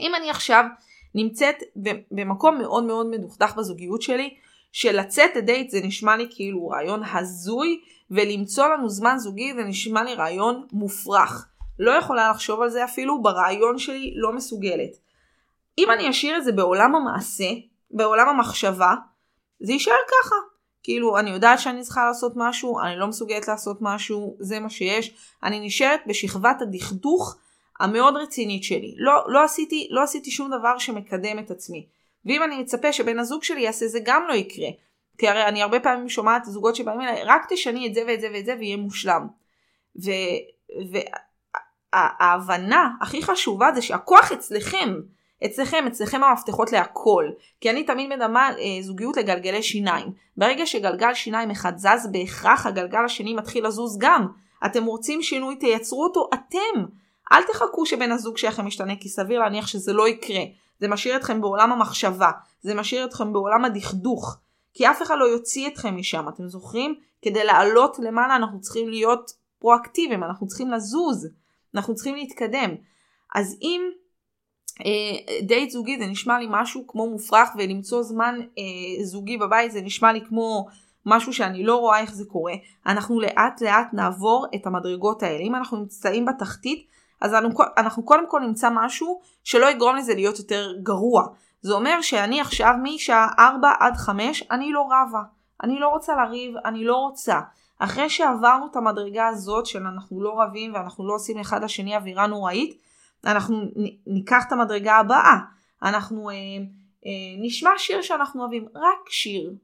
אם 0.00 0.14
אני 0.14 0.30
עכשיו 0.30 0.64
נמצאת 1.14 1.56
במקום 2.10 2.58
מאוד 2.58 2.84
מאוד 2.84 3.06
מדוכדך 3.06 3.54
בזוגיות 3.56 4.02
שלי, 4.02 4.34
שלצאת 4.72 5.30
לדייט 5.36 5.70
זה 5.70 5.80
נשמע 5.82 6.16
לי 6.16 6.26
כאילו 6.30 6.68
רעיון 6.68 7.02
הזוי, 7.12 7.80
ולמצוא 8.10 8.66
לנו 8.68 8.88
זמן 8.88 9.18
זוגי 9.18 9.54
זה 9.54 9.62
נשמע 9.62 10.02
לי 10.02 10.14
רעיון 10.14 10.66
מופרך. 10.72 11.46
לא 11.78 11.90
יכולה 11.90 12.30
לחשוב 12.30 12.60
על 12.60 12.68
זה 12.70 12.84
אפילו, 12.84 13.22
ברעיון 13.22 13.78
שלי 13.78 14.12
לא 14.16 14.32
מסוגלת. 14.32 14.96
אם 15.78 15.90
אני 15.90 16.10
אשאיר 16.10 16.36
את 16.36 16.44
זה 16.44 16.52
בעולם 16.52 16.94
המעשה, 16.94 17.48
בעולם 17.90 18.28
המחשבה, 18.28 18.94
זה 19.60 19.72
יישאר 19.72 19.94
ככה. 20.08 20.36
כאילו, 20.82 21.18
אני 21.18 21.30
יודעת 21.30 21.58
שאני 21.58 21.82
צריכה 21.82 22.04
לעשות 22.04 22.32
משהו, 22.36 22.80
אני 22.80 22.96
לא 22.96 23.06
מסוגלת 23.06 23.48
לעשות 23.48 23.78
משהו, 23.80 24.36
זה 24.38 24.60
מה 24.60 24.70
שיש. 24.70 25.14
אני 25.42 25.60
נשארת 25.60 26.00
בשכבת 26.06 26.62
הדכדוך 26.62 27.36
המאוד 27.80 28.16
רצינית 28.16 28.64
שלי. 28.64 28.94
לא, 28.98 29.12
לא, 29.26 29.44
עשיתי, 29.44 29.88
לא 29.90 30.02
עשיתי 30.02 30.30
שום 30.30 30.50
דבר 30.58 30.78
שמקדם 30.78 31.38
את 31.38 31.50
עצמי. 31.50 31.86
ואם 32.26 32.42
אני 32.42 32.62
אצפה 32.62 32.92
שבן 32.92 33.18
הזוג 33.18 33.44
שלי 33.44 33.60
יעשה 33.60 33.86
זה 33.86 33.98
גם 34.04 34.22
לא 34.28 34.34
יקרה. 34.34 34.68
כי 35.18 35.28
הרי 35.28 35.44
אני 35.44 35.62
הרבה 35.62 35.80
פעמים 35.80 36.08
שומעת 36.08 36.44
זוגות 36.44 36.76
שבאים 36.76 37.00
אליי, 37.00 37.22
רק 37.24 37.46
תשני 37.48 37.86
את 37.86 37.94
זה 37.94 38.02
ואת 38.06 38.20
זה 38.20 38.28
ואת 38.34 38.44
זה 38.44 38.54
ויהיה 38.58 38.76
מושלם. 38.76 39.26
וההבנה 41.92 42.90
הכי 43.00 43.22
חשובה 43.22 43.70
זה 43.74 43.82
שהכוח 43.82 44.32
אצלכם. 44.32 44.94
אצלכם, 45.44 45.84
אצלכם 45.86 46.24
המפתחות 46.24 46.72
להכל. 46.72 47.24
כי 47.60 47.70
אני 47.70 47.84
תמיד 47.84 48.08
מדמה 48.08 48.50
אה, 48.50 48.82
זוגיות 48.82 49.16
לגלגלי 49.16 49.62
שיניים. 49.62 50.06
ברגע 50.36 50.66
שגלגל 50.66 51.14
שיניים 51.14 51.50
אחד 51.50 51.76
זז, 51.76 52.08
בהכרח 52.12 52.66
הגלגל 52.66 53.04
השני 53.04 53.34
מתחיל 53.34 53.66
לזוז 53.66 53.98
גם. 53.98 54.26
אתם 54.66 54.84
רוצים 54.84 55.22
שינוי, 55.22 55.56
תייצרו 55.56 56.04
אותו 56.04 56.28
אתם. 56.34 56.84
אל 57.32 57.42
תחכו 57.52 57.86
שבן 57.86 58.12
הזוג 58.12 58.38
שלכם 58.38 58.66
ישתנה, 58.66 58.96
כי 58.96 59.08
סביר 59.08 59.40
להניח 59.40 59.66
שזה 59.66 59.92
לא 59.92 60.08
יקרה. 60.08 60.40
זה 60.80 60.88
משאיר 60.88 61.16
אתכם 61.16 61.40
בעולם 61.40 61.72
המחשבה, 61.72 62.30
זה 62.62 62.74
משאיר 62.74 63.04
אתכם 63.04 63.32
בעולם 63.32 63.64
הדכדוך, 63.64 64.38
כי 64.74 64.90
אף 64.90 65.02
אחד 65.02 65.14
לא 65.18 65.24
יוציא 65.24 65.68
אתכם 65.68 65.96
משם, 65.96 66.28
אתם 66.28 66.48
זוכרים? 66.48 66.94
כדי 67.22 67.44
לעלות 67.44 67.98
למעלה 67.98 68.36
אנחנו 68.36 68.60
צריכים 68.60 68.88
להיות 68.88 69.32
פרואקטיביים, 69.58 70.24
אנחנו 70.24 70.46
צריכים 70.46 70.70
לזוז, 70.70 71.28
אנחנו 71.74 71.94
צריכים 71.94 72.14
להתקדם. 72.14 72.74
אז 73.34 73.56
אם 73.62 73.90
אה, 74.80 75.42
דייט 75.46 75.70
זוגי 75.70 75.98
זה 75.98 76.06
נשמע 76.06 76.38
לי 76.38 76.46
משהו 76.50 76.86
כמו 76.86 77.10
מופרך 77.10 77.48
ולמצוא 77.58 78.02
זמן 78.02 78.40
אה, 78.58 79.04
זוגי 79.04 79.36
בבית 79.36 79.72
זה 79.72 79.80
נשמע 79.80 80.12
לי 80.12 80.20
כמו 80.28 80.66
משהו 81.06 81.32
שאני 81.32 81.64
לא 81.64 81.76
רואה 81.76 82.00
איך 82.00 82.14
זה 82.14 82.24
קורה, 82.24 82.52
אנחנו 82.86 83.20
לאט 83.20 83.60
לאט 83.60 83.86
נעבור 83.92 84.46
את 84.54 84.66
המדרגות 84.66 85.22
האלה. 85.22 85.40
אם 85.40 85.54
אנחנו 85.54 85.76
נמצאים 85.78 86.24
בתחתית 86.24 86.86
אז 87.20 87.34
אנחנו, 87.34 87.64
אנחנו 87.76 88.04
קודם 88.04 88.28
כל 88.28 88.40
נמצא 88.40 88.68
משהו 88.72 89.20
שלא 89.44 89.70
יגרום 89.70 89.96
לזה 89.96 90.14
להיות 90.14 90.38
יותר 90.38 90.72
גרוע. 90.82 91.24
זה 91.62 91.72
אומר 91.72 92.00
שאני 92.00 92.40
עכשיו 92.40 92.74
משעה 92.82 93.28
4 93.38 93.72
עד 93.80 93.96
5 93.96 94.44
אני 94.50 94.72
לא 94.72 94.80
רבה. 94.80 95.22
אני 95.62 95.78
לא 95.78 95.88
רוצה 95.88 96.12
לריב, 96.16 96.54
אני 96.64 96.84
לא 96.84 96.96
רוצה. 96.96 97.40
אחרי 97.78 98.10
שעברנו 98.10 98.66
את 98.70 98.76
המדרגה 98.76 99.28
הזאת 99.28 99.66
של 99.66 99.86
אנחנו 99.86 100.22
לא 100.22 100.40
רבים 100.40 100.74
ואנחנו 100.74 101.08
לא 101.08 101.14
עושים 101.14 101.38
אחד 101.38 101.64
לשני 101.64 101.96
אווירה 101.96 102.26
נוראית, 102.26 102.80
אנחנו 103.24 103.56
ניקח 104.06 104.44
את 104.46 104.52
המדרגה 104.52 104.96
הבאה. 104.96 105.36
אנחנו 105.82 106.30
אה, 106.30 106.34
אה, 107.06 107.10
נשמע 107.42 107.70
שיר 107.76 108.02
שאנחנו 108.02 108.42
אוהבים, 108.42 108.68
רק 108.74 109.08
שיר. 109.08 109.54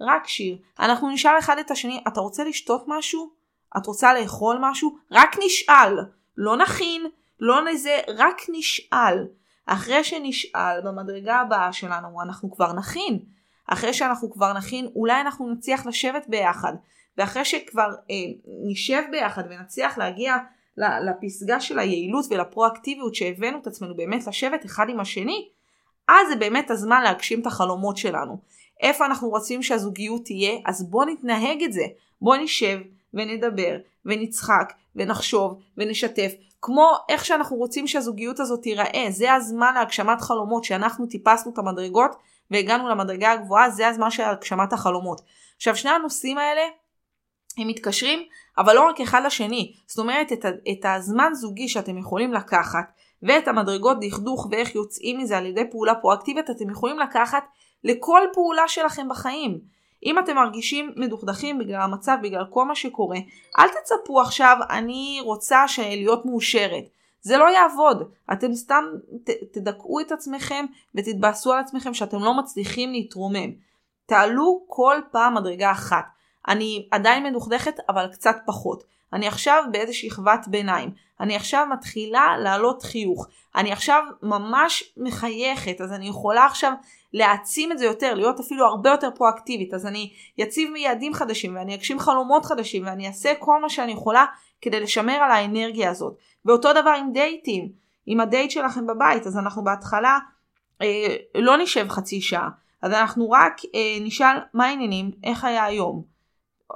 רק 0.00 0.26
שיר. 0.26 0.56
אנחנו 0.80 1.10
נשאל 1.10 1.38
אחד 1.38 1.58
את 1.58 1.70
השני, 1.70 2.04
אתה 2.08 2.20
רוצה 2.20 2.44
לשתות 2.44 2.84
משהו? 2.86 3.30
את 3.76 3.86
רוצה 3.86 4.14
לאכול 4.14 4.58
משהו? 4.60 4.96
רק 5.10 5.36
נשאל. 5.46 5.98
לא 6.36 6.56
נכין, 6.56 7.06
לא 7.40 7.64
נזה, 7.64 7.98
רק 8.08 8.42
נשאל. 8.52 9.26
אחרי 9.66 10.04
שנשאל 10.04 10.80
במדרגה 10.84 11.36
הבאה 11.36 11.72
שלנו 11.72 12.22
אנחנו 12.22 12.50
כבר 12.50 12.72
נכין. 12.72 13.18
אחרי 13.66 13.94
שאנחנו 13.94 14.30
כבר 14.30 14.52
נכין 14.52 14.88
אולי 14.96 15.20
אנחנו 15.20 15.52
נצליח 15.52 15.86
לשבת 15.86 16.26
ביחד. 16.28 16.72
ואחרי 17.18 17.44
שכבר 17.44 17.88
אה, 18.10 18.16
נשב 18.66 19.02
ביחד 19.10 19.42
ונצליח 19.50 19.98
להגיע 19.98 20.36
לפסגה 20.76 21.60
של 21.60 21.78
היעילות 21.78 22.26
ולפרואקטיביות 22.30 23.14
שהבאנו 23.14 23.58
את 23.58 23.66
עצמנו 23.66 23.96
באמת 23.96 24.26
לשבת 24.26 24.64
אחד 24.64 24.88
עם 24.88 25.00
השני, 25.00 25.48
אז 26.08 26.28
זה 26.28 26.36
באמת 26.36 26.70
הזמן 26.70 27.02
להגשים 27.02 27.40
את 27.40 27.46
החלומות 27.46 27.96
שלנו. 27.96 28.38
איפה 28.80 29.06
אנחנו 29.06 29.28
רוצים 29.28 29.62
שהזוגיות 29.62 30.24
תהיה, 30.24 30.52
אז 30.66 30.90
בוא 30.90 31.04
נתנהג 31.04 31.62
את 31.62 31.72
זה. 31.72 31.84
בוא 32.20 32.36
נשב 32.36 32.78
ונדבר 33.14 33.76
ונצחק 34.04 34.72
ונחשוב 34.96 35.60
ונשתף 35.76 36.32
כמו 36.62 36.92
איך 37.08 37.24
שאנחנו 37.24 37.56
רוצים 37.56 37.86
שהזוגיות 37.86 38.40
הזאת 38.40 38.62
תיראה 38.62 39.06
זה 39.10 39.32
הזמן 39.32 39.74
להגשמת 39.74 40.20
חלומות 40.20 40.64
שאנחנו 40.64 41.06
טיפסנו 41.06 41.52
את 41.52 41.58
המדרגות 41.58 42.16
והגענו 42.50 42.88
למדרגה 42.88 43.32
הגבוהה 43.32 43.70
זה 43.70 43.88
הזמן 43.88 44.10
של 44.10 44.22
הגשמת 44.22 44.72
החלומות. 44.72 45.20
עכשיו 45.56 45.76
שני 45.76 45.90
הנושאים 45.90 46.38
האלה 46.38 46.62
הם 47.58 47.68
מתקשרים 47.68 48.18
אבל 48.58 48.74
לא 48.74 48.88
רק 48.88 49.00
אחד 49.00 49.22
לשני 49.26 49.74
זאת 49.86 49.98
אומרת 49.98 50.32
את, 50.32 50.44
את 50.44 50.84
הזמן 50.84 51.34
זוגי 51.34 51.68
שאתם 51.68 51.98
יכולים 51.98 52.32
לקחת 52.32 52.92
ואת 53.22 53.48
המדרגות 53.48 53.96
דכדוך 54.00 54.48
ואיך 54.50 54.74
יוצאים 54.74 55.18
מזה 55.18 55.38
על 55.38 55.46
ידי 55.46 55.70
פעולה 55.70 55.94
פרואקטיבית 55.94 56.50
אתם 56.50 56.70
יכולים 56.70 56.98
לקחת 56.98 57.44
לכל 57.84 58.20
פעולה 58.32 58.68
שלכם 58.68 59.08
בחיים. 59.08 59.60
אם 60.04 60.18
אתם 60.18 60.34
מרגישים 60.36 60.92
מדוכדכים 60.96 61.58
בגלל 61.58 61.80
המצב, 61.80 62.16
בגלל 62.22 62.44
כל 62.50 62.64
מה 62.64 62.74
שקורה, 62.74 63.18
אל 63.58 63.68
תצפו 63.68 64.20
עכשיו, 64.20 64.56
אני 64.70 65.18
רוצה 65.24 65.64
להיות 65.78 66.26
מאושרת. 66.26 66.84
זה 67.20 67.36
לא 67.36 67.44
יעבוד. 67.50 68.12
אתם 68.32 68.54
סתם 68.54 68.84
ת, 69.24 69.30
תדכאו 69.30 70.00
את 70.00 70.12
עצמכם 70.12 70.66
ותתבאסו 70.94 71.52
על 71.52 71.58
עצמכם 71.58 71.94
שאתם 71.94 72.18
לא 72.18 72.34
מצליחים 72.34 72.92
להתרומם. 72.92 73.50
תעלו 74.06 74.64
כל 74.66 74.96
פעם 75.10 75.34
מדרגה 75.34 75.70
אחת. 75.70 76.04
אני 76.48 76.88
עדיין 76.90 77.26
מדוכדכת 77.26 77.74
אבל 77.88 78.06
קצת 78.12 78.36
פחות. 78.46 78.84
אני 79.12 79.28
עכשיו 79.28 79.64
באיזה 79.72 79.92
שכבת 79.92 80.48
ביניים. 80.48 80.90
אני 81.20 81.36
עכשיו 81.36 81.66
מתחילה 81.72 82.36
להעלות 82.38 82.82
חיוך. 82.82 83.28
אני 83.56 83.72
עכשיו 83.72 84.02
ממש 84.22 84.92
מחייכת 84.96 85.80
אז 85.80 85.92
אני 85.92 86.08
יכולה 86.08 86.46
עכשיו 86.46 86.72
להעצים 87.14 87.72
את 87.72 87.78
זה 87.78 87.84
יותר, 87.84 88.14
להיות 88.14 88.40
אפילו 88.40 88.66
הרבה 88.66 88.90
יותר 88.90 89.08
פרואקטיבית. 89.14 89.74
אז 89.74 89.86
אני 89.86 90.12
אציב 90.42 90.70
מיעדים 90.70 91.14
חדשים 91.14 91.56
ואני 91.56 91.74
אגשים 91.74 91.98
חלומות 91.98 92.44
חדשים 92.44 92.86
ואני 92.86 93.06
אעשה 93.06 93.32
כל 93.38 93.60
מה 93.62 93.68
שאני 93.68 93.92
יכולה 93.92 94.24
כדי 94.60 94.80
לשמר 94.80 95.12
על 95.12 95.30
האנרגיה 95.30 95.90
הזאת. 95.90 96.16
ואותו 96.44 96.72
דבר 96.72 96.90
עם 96.90 97.12
דייטים, 97.12 97.68
עם 98.06 98.20
הדייט 98.20 98.50
שלכם 98.50 98.86
בבית, 98.86 99.26
אז 99.26 99.36
אנחנו 99.36 99.64
בהתחלה 99.64 100.18
אה, 100.82 101.16
לא 101.34 101.56
נשב 101.56 101.88
חצי 101.88 102.20
שעה. 102.20 102.48
אז 102.82 102.92
אנחנו 102.92 103.30
רק 103.30 103.60
אה, 103.74 103.96
נשאל 104.00 104.36
מה 104.54 104.64
העניינים, 104.66 105.10
איך 105.24 105.44
היה 105.44 105.64
היום. 105.64 106.02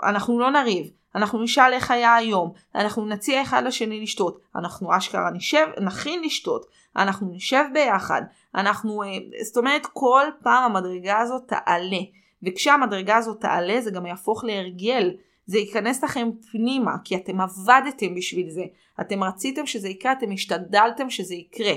אנחנו 0.03 0.41
לא 0.41 0.51
נריב, 0.51 0.91
אנחנו 1.15 1.43
נשאל 1.43 1.73
איך 1.73 1.91
היה 1.91 2.15
היום, 2.15 2.53
אנחנו 2.75 3.07
נציע 3.07 3.43
אחד 3.43 3.65
לשני 3.65 4.01
לשתות, 4.01 4.41
אנחנו 4.57 4.97
אשכרה 4.97 5.31
נשב, 5.31 5.67
נכין 5.81 6.23
לשתות, 6.25 6.67
אנחנו 6.97 7.31
נשב 7.33 7.65
ביחד, 7.73 8.23
אנחנו, 8.55 9.03
אה, 9.03 9.09
זאת 9.43 9.57
אומרת 9.57 9.87
כל 9.87 10.25
פעם 10.43 10.65
המדרגה 10.65 11.19
הזאת 11.19 11.43
תעלה, 11.47 12.01
וכשהמדרגה 12.43 13.17
הזאת 13.17 13.41
תעלה 13.41 13.81
זה 13.81 13.91
גם 13.91 14.07
יהפוך 14.07 14.45
להרגל, 14.45 15.11
זה 15.47 15.59
ייכנס 15.59 16.05
לכם 16.05 16.29
פנימה, 16.51 16.93
כי 17.05 17.17
אתם 17.17 17.41
עבדתם 17.41 18.15
בשביל 18.15 18.51
זה, 18.51 18.63
אתם 19.01 19.25
רציתם 19.25 19.67
שזה 19.67 19.89
יקרה, 19.89 20.13
אתם 20.13 20.33
השתדלתם 20.33 21.11
שזה 21.11 21.35
יקרה. 21.35 21.75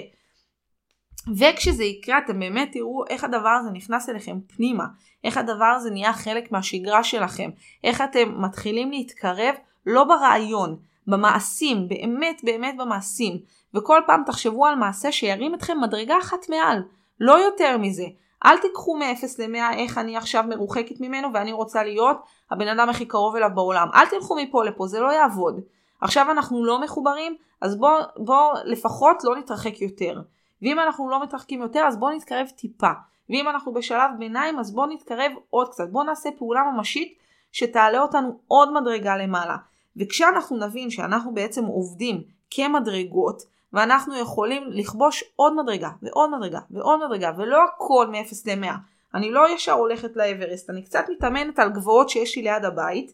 וכשזה 1.38 1.84
יקרה 1.84 2.18
אתם 2.18 2.40
באמת 2.40 2.70
תראו 2.72 3.04
איך 3.10 3.24
הדבר 3.24 3.50
הזה 3.50 3.70
נכנס 3.70 4.10
אליכם 4.10 4.40
פנימה, 4.56 4.86
איך 5.24 5.38
הדבר 5.38 5.74
הזה 5.76 5.92
נהיה 5.92 6.14
חלק 6.14 6.52
מהשגרה 6.52 7.04
שלכם, 7.04 7.50
איך 7.84 8.02
אתם 8.02 8.42
מתחילים 8.42 8.92
להתקרב 8.92 9.56
לא 9.86 10.04
ברעיון, 10.04 10.80
במעשים, 11.08 11.88
באמת 11.88 12.42
באמת 12.44 12.76
במעשים, 12.78 13.38
וכל 13.74 14.02
פעם 14.08 14.24
תחשבו 14.26 14.66
על 14.66 14.76
מעשה 14.76 15.12
שירים 15.12 15.56
אתכם 15.56 15.78
מדרגה 15.82 16.16
אחת 16.20 16.50
מעל, 16.50 16.84
לא 17.20 17.40
יותר 17.40 17.78
מזה. 17.78 18.06
אל 18.46 18.58
תיקחו 18.58 18.98
מ-0 18.98 19.04
ל-100 19.40 19.74
איך 19.74 19.98
אני 19.98 20.18
עכשיו 20.18 20.44
מרוחקת 20.50 21.00
ממנו 21.00 21.34
ואני 21.34 21.52
רוצה 21.52 21.84
להיות 21.84 22.18
הבן 22.52 22.68
אדם 22.68 22.90
הכי 22.90 23.06
קרוב 23.06 23.36
אליו 23.36 23.50
בעולם. 23.56 23.88
אל 23.94 24.06
תלכו 24.06 24.36
מפה 24.36 24.64
לפה, 24.64 24.88
זה 24.88 25.00
לא 25.00 25.12
יעבוד. 25.12 25.62
עכשיו 26.02 26.32
אנחנו 26.32 26.66
לא 26.66 26.82
מחוברים, 26.82 27.36
אז 27.62 27.78
בואו 27.78 28.02
בוא 28.18 28.54
לפחות 28.66 29.24
לא 29.24 29.36
נתרחק 29.36 29.82
יותר. 29.82 30.22
ואם 30.62 30.80
אנחנו 30.80 31.10
לא 31.10 31.24
מתרחקים 31.24 31.62
יותר 31.62 31.84
אז 31.88 31.98
בואו 31.98 32.16
נתקרב 32.16 32.48
טיפה. 32.48 32.92
ואם 33.30 33.48
אנחנו 33.48 33.74
בשלב 33.74 34.12
ביניים 34.20 34.60
אז 34.60 34.74
בואו 34.74 34.88
נתקרב 34.88 35.32
עוד 35.50 35.70
קצת. 35.70 35.90
בואו 35.90 36.04
נעשה 36.04 36.30
פעולה 36.38 36.62
ממשית 36.76 37.18
שתעלה 37.52 38.02
אותנו 38.02 38.40
עוד 38.48 38.74
מדרגה 38.74 39.18
למעלה. 39.18 39.58
וכשאנחנו 39.98 40.58
נבין 40.58 40.90
שאנחנו 40.90 41.34
בעצם 41.34 41.66
עובדים 41.66 42.24
כמדרגות 42.52 43.44
ואנחנו 43.74 44.18
יכולים 44.18 44.64
לכבוש 44.68 45.24
עוד 45.36 45.54
מדרגה 45.64 45.90
ועוד 46.02 46.30
מדרגה 46.30 46.60
ועוד 46.72 47.00
מדרגה 47.06 47.32
ולא 47.38 47.64
הכל 47.64 48.08
מ-0 48.08 48.34
ל-100. 48.46 48.74
אני 49.14 49.32
לא 49.32 49.50
ישר 49.50 49.72
הולכת 49.72 50.16
לאברסט, 50.16 50.70
אני 50.70 50.84
קצת 50.84 51.06
מתאמנת 51.10 51.60
על 51.60 51.70
גבוהות 51.70 52.10
שיש 52.10 52.36
לי 52.36 52.42
ליד 52.42 52.66
הבית, 52.66 53.14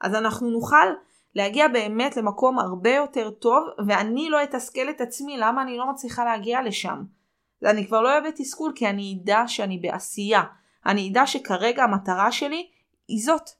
אז 0.00 0.14
אנחנו 0.14 0.50
נוכל 0.50 0.86
להגיע 1.38 1.68
באמת 1.68 2.16
למקום 2.16 2.58
הרבה 2.58 2.94
יותר 2.94 3.30
טוב, 3.30 3.68
ואני 3.86 4.30
לא 4.30 4.42
אתסכל 4.42 4.90
את 4.90 5.00
עצמי 5.00 5.36
למה 5.38 5.62
אני 5.62 5.78
לא 5.78 5.90
מצליחה 5.90 6.24
להגיע 6.24 6.62
לשם. 6.62 7.04
אני 7.64 7.86
כבר 7.86 8.00
לא 8.00 8.12
אוהבת 8.12 8.34
בתסכול 8.34 8.72
כי 8.74 8.88
אני 8.88 9.18
אדע 9.22 9.42
שאני 9.46 9.78
בעשייה. 9.78 10.42
אני 10.86 11.10
אדע 11.10 11.26
שכרגע 11.26 11.84
המטרה 11.84 12.32
שלי 12.32 12.68
היא 13.08 13.24
זאת. 13.24 13.50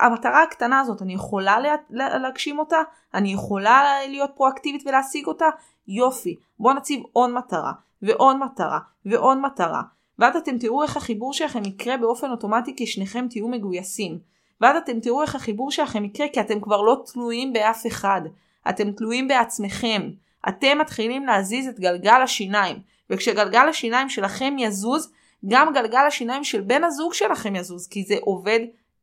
המטרה 0.00 0.42
הקטנה 0.42 0.80
הזאת, 0.80 1.02
אני 1.02 1.14
יכולה 1.14 1.60
לה, 1.60 1.74
לה, 1.90 2.18
להגשים 2.18 2.58
אותה? 2.58 2.76
אני 3.14 3.32
יכולה 3.32 3.84
להיות 4.08 4.30
פרואקטיבית 4.36 4.86
ולהשיג 4.86 5.26
אותה? 5.26 5.46
יופי. 5.88 6.36
בואו 6.58 6.74
נציב 6.74 7.02
עוד 7.12 7.30
מטרה, 7.30 7.72
ועוד 8.02 8.36
מטרה, 8.36 8.78
ועוד 9.06 9.38
מטרה. 9.38 9.82
ואז 10.18 10.36
אתם 10.36 10.58
תראו 10.58 10.82
איך 10.82 10.96
החיבור 10.96 11.32
שלכם 11.32 11.64
יקרה 11.64 11.96
באופן 11.96 12.30
אוטומטי 12.30 12.76
כי 12.76 12.86
שניכם 12.86 13.26
תהיו 13.30 13.48
מגויסים. 13.48 14.18
ואז 14.60 14.76
אתם 14.76 15.00
תראו 15.00 15.22
איך 15.22 15.34
החיבור 15.34 15.70
שלכם 15.70 16.04
יקרה 16.04 16.26
כי 16.32 16.40
אתם 16.40 16.60
כבר 16.60 16.82
לא 16.82 17.02
תלויים 17.12 17.52
באף 17.52 17.86
אחד. 17.86 18.20
אתם 18.68 18.92
תלויים 18.92 19.28
בעצמכם. 19.28 20.10
אתם 20.48 20.78
מתחילים 20.78 21.26
להזיז 21.26 21.68
את 21.68 21.80
גלגל 21.80 22.22
השיניים. 22.22 22.76
וכשגלגל 23.10 23.68
השיניים 23.68 24.08
שלכם 24.08 24.56
יזוז, 24.58 25.12
גם 25.48 25.72
גלגל 25.74 26.06
השיניים 26.08 26.44
של 26.44 26.60
בן 26.60 26.84
הזוג 26.84 27.14
שלכם 27.14 27.56
יזוז, 27.56 27.88
כי 27.88 28.04
זה 28.04 28.14
עובד 28.20 28.60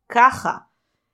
ככה. 0.09 0.51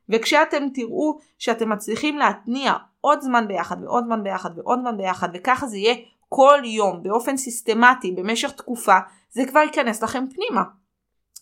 וכשאתם 0.09 0.67
תראו 0.73 1.19
שאתם 1.37 1.69
מצליחים 1.69 2.17
להתניע 2.17 2.73
עוד 3.01 3.21
זמן 3.21 3.47
ביחד 3.47 3.83
ועוד 3.83 4.03
זמן 4.05 4.23
ביחד 4.23 4.49
ועוד 4.57 4.79
זמן 4.79 4.97
ביחד, 4.97 5.29
וככה 5.33 5.67
זה 5.67 5.77
יהיה 5.77 5.95
כל 6.29 6.59
יום 6.63 7.03
באופן 7.03 7.37
סיסטמטי 7.37 8.11
במשך 8.11 8.51
תקופה, 8.51 8.97
זה 9.31 9.45
כבר 9.45 9.59
ייכנס 9.59 10.03
לכם 10.03 10.25
פנימה. 10.35 10.63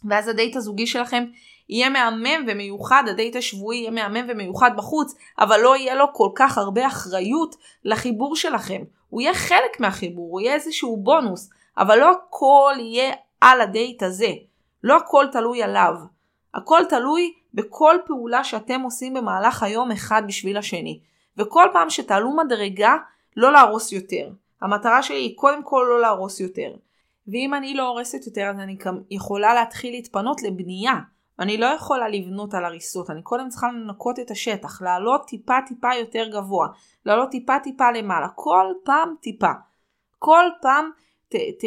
ואז 0.06 0.28
הדייט 0.28 0.56
הזוגי 0.56 0.88
שלכם 0.88 1.26
יהיה 1.70 1.90
מהמם 1.90 2.46
ומיוחד, 2.48 3.04
הדייט 3.08 3.36
השבועי 3.36 3.78
יהיה 3.78 3.92
מהמם 3.92 4.26
ומיוחד 4.30 4.72
בחוץ, 4.76 5.16
אבל 5.40 5.60
לא 5.62 5.78
יהיה 5.78 5.96
לו 5.96 6.06
כל 6.14 6.30
כך 6.36 6.58
הרבה 6.58 6.88
אחריות 6.88 7.56
לחיבור 7.86 8.36
שלכם. 8.36 8.82
הוא 9.10 9.22
יהיה 9.22 9.34
חלק 9.34 9.80
מהחיבור, 9.80 10.32
הוא 10.32 10.42
יהיה 10.42 10.54
איזשהו 10.54 10.98
בונוס, 10.98 11.50
אבל 11.78 12.00
לא 12.00 12.12
הכל 12.12 12.74
יהיה 12.80 13.14
על 13.42 13.62
הדייט 13.62 14.04
הזה. 14.04 14.32
לא 14.84 14.98
הכל 14.98 15.26
תלוי 15.32 15.64
עליו. 15.64 15.94
הכל 16.54 16.82
תלוי 16.90 17.34
בכל 17.54 17.96
פעולה 18.06 18.44
שאתם 18.44 18.82
עושים 18.82 19.14
במהלך 19.14 19.64
היום 19.64 19.92
אחד 19.92 20.22
בשביל 20.28 20.58
השני. 20.58 21.00
וכל 21.38 21.68
פעם 21.74 21.90
שתעלו 21.90 22.38
מדרגה, 22.38 22.98
לא 23.38 23.52
להרוס 23.52 23.92
יותר. 23.92 24.30
המטרה 24.62 25.04
שלי 25.04 25.18
היא 25.18 25.38
קודם 25.38 25.64
כל 25.64 25.86
לא 25.90 26.02
להרוס 26.02 26.40
יותר. 26.40 26.72
ואם 27.28 27.54
אני 27.54 27.74
לא 27.74 27.88
הורסת 27.88 28.26
יותר 28.26 28.50
אז 28.50 28.60
אני 28.60 28.76
גם 28.76 29.00
יכולה 29.10 29.54
להתחיל 29.54 29.92
להתפנות 29.92 30.44
לבנייה. 30.44 30.94
אני 31.40 31.58
לא 31.58 31.66
יכולה 31.66 32.08
לבנות 32.08 32.54
על 32.54 32.66
הריסות, 32.66 33.10
אני 33.10 33.22
קודם 33.22 33.50
צריכה 33.50 33.68
לנקות 33.68 34.20
את 34.20 34.32
השטח, 34.32 34.82
לעלות 34.82 35.28
טיפה 35.28 35.56
טיפה 35.68 35.96
יותר 36.00 36.28
גבוה, 36.34 36.68
לעלות 37.06 37.32
טיפה 37.32 37.60
טיפה 37.64 37.92
למעלה, 37.92 38.28
כל 38.36 38.66
פעם 38.86 39.14
טיפה. 39.22 39.52
כל 40.20 40.46
פעם 40.62 40.90
ת, 41.30 41.36
ת, 41.36 41.66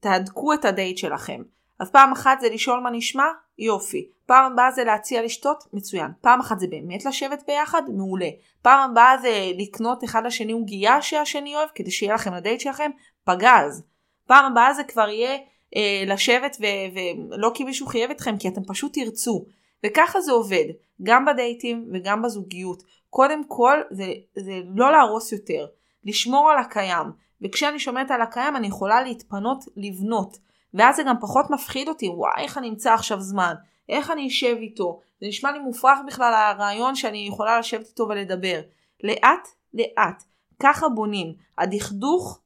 תהדקו 0.00 0.52
את 0.52 0.64
הדייט 0.64 0.98
שלכם. 0.98 1.42
אז 1.80 1.90
פעם 1.90 2.12
אחת 2.12 2.40
זה 2.40 2.48
לשאול 2.48 2.80
מה 2.80 2.90
נשמע, 2.90 3.26
יופי. 3.58 4.08
פעם 4.26 4.52
הבאה 4.52 4.70
זה 4.70 4.84
להציע 4.84 5.22
לשתות, 5.22 5.64
מצוין. 5.72 6.10
פעם 6.20 6.40
אחת 6.40 6.58
זה 6.58 6.66
באמת 6.66 7.04
לשבת 7.04 7.42
ביחד, 7.46 7.82
מעולה. 7.88 8.28
פעם 8.62 8.90
הבאה 8.90 9.18
זה 9.18 9.50
לקנות 9.58 10.04
אחד 10.04 10.26
לשני 10.26 10.52
עוגייה 10.52 11.02
שהשני 11.02 11.56
אוהב, 11.56 11.68
כדי 11.74 11.90
שיהיה 11.90 12.14
לכם 12.14 12.34
לדייט 12.34 12.60
שלכם, 12.60 12.90
פגז. 13.24 13.82
פעם 14.26 14.52
הבאה 14.52 14.74
זה 14.74 14.84
כבר 14.84 15.08
יהיה 15.08 15.38
אה, 15.76 16.02
לשבת 16.06 16.56
ו- 16.60 16.98
ולא 17.30 17.50
כי 17.54 17.64
מישהו 17.64 17.86
חייב 17.86 18.10
אתכם, 18.10 18.36
כי 18.38 18.48
אתם 18.48 18.64
פשוט 18.64 18.98
תרצו. 18.98 19.44
וככה 19.86 20.20
זה 20.20 20.32
עובד, 20.32 20.64
גם 21.02 21.24
בדייטים 21.24 21.88
וגם 21.92 22.22
בזוגיות. 22.22 22.82
קודם 23.10 23.44
כל 23.44 23.78
זה, 23.90 24.12
זה 24.36 24.60
לא 24.74 24.92
להרוס 24.92 25.32
יותר, 25.32 25.66
לשמור 26.04 26.50
על 26.50 26.58
הקיים. 26.58 27.06
וכשאני 27.42 27.78
שומרת 27.78 28.10
על 28.10 28.22
הקיים 28.22 28.56
אני 28.56 28.66
יכולה 28.66 29.02
להתפנות 29.02 29.64
לבנות. 29.76 30.38
ואז 30.74 30.96
זה 30.96 31.02
גם 31.02 31.16
פחות 31.20 31.50
מפחיד 31.50 31.88
אותי, 31.88 32.08
וואי 32.08 32.42
איך 32.42 32.58
אני 32.58 32.68
אמצא 32.68 32.92
עכשיו 32.94 33.20
זמן, 33.20 33.54
איך 33.88 34.10
אני 34.10 34.28
אשב 34.28 34.56
איתו. 34.60 35.00
זה 35.20 35.26
נשמע 35.26 35.52
לי 35.52 35.58
מופרך 35.58 35.98
בכלל 36.06 36.34
הרעיון 36.34 36.94
שאני 36.94 37.26
יכולה 37.28 37.58
לשבת 37.58 37.86
איתו 37.86 38.06
ולדבר. 38.08 38.60
לאט 39.04 39.48
לאט, 39.74 40.22
ככה 40.62 40.88
בונים. 40.88 41.34
הדכדוך 41.58 42.40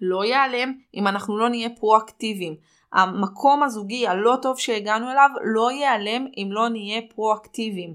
לא 0.00 0.24
ייעלם 0.24 0.72
אם 0.94 1.06
אנחנו 1.06 1.38
לא 1.38 1.48
נהיה 1.48 1.68
פרואקטיביים. 1.70 2.56
המקום 2.92 3.62
הזוגי 3.62 4.08
הלא 4.08 4.36
טוב 4.42 4.58
שהגענו 4.58 5.10
אליו 5.10 5.30
לא 5.54 5.70
ייעלם 5.70 6.26
אם 6.36 6.48
לא 6.50 6.68
נהיה 6.68 7.00
פרואקטיביים. 7.14 7.94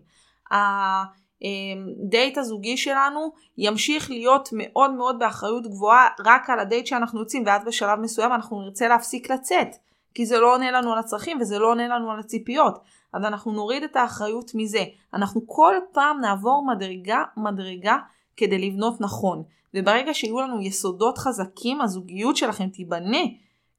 הדייט 1.44 2.38
הזוגי 2.38 2.78
שלנו 2.78 3.32
ימשיך 3.58 4.10
להיות 4.10 4.50
מאוד 4.54 4.92
מאוד 4.92 5.20
באחריות 5.20 5.68
גבוהה 5.68 6.08
רק 6.26 6.50
על 6.50 6.60
הדייט 6.60 6.86
שאנחנו 6.86 7.20
יוצאים 7.20 7.44
ואז 7.46 7.66
בשלב 7.66 8.00
מסוים 8.00 8.32
אנחנו 8.34 8.62
נרצה 8.62 8.88
להפסיק 8.88 9.32
לצאת 9.32 9.68
כי 10.13 10.26
זה 10.26 10.39
לא 10.39 10.54
עונה 10.54 10.72
לנו 10.72 10.94
על 10.94 11.00
הצרכים 11.00 11.38
וזה 11.42 11.60
לא 11.60 11.68
עונה 11.68 11.88
לנו 11.88 12.12
על 12.12 12.20
הציפיות 12.20 12.80
אז 13.13 13.24
אנחנו 13.24 13.52
נוריד 13.52 13.84
את 13.84 13.96
האחריות 13.96 14.52
מזה 14.56 14.84
אנחנו 15.13 15.42
כל 15.48 15.76
פעם 15.94 16.20
נעבור 16.22 16.66
מדרגה 16.76 17.24
מדרגה 17.38 17.98
כדי 18.38 18.58
לבנות 18.58 19.02
נכון. 19.02 19.43
וברגע 19.74 20.13
שיהיו 20.13 20.39
לנו 20.41 20.62
יסודות 20.62 21.17
חזקים 21.17 21.82
הזוגיות 21.82 22.38
שלכם 22.38 22.69
תיבנה 22.69 23.22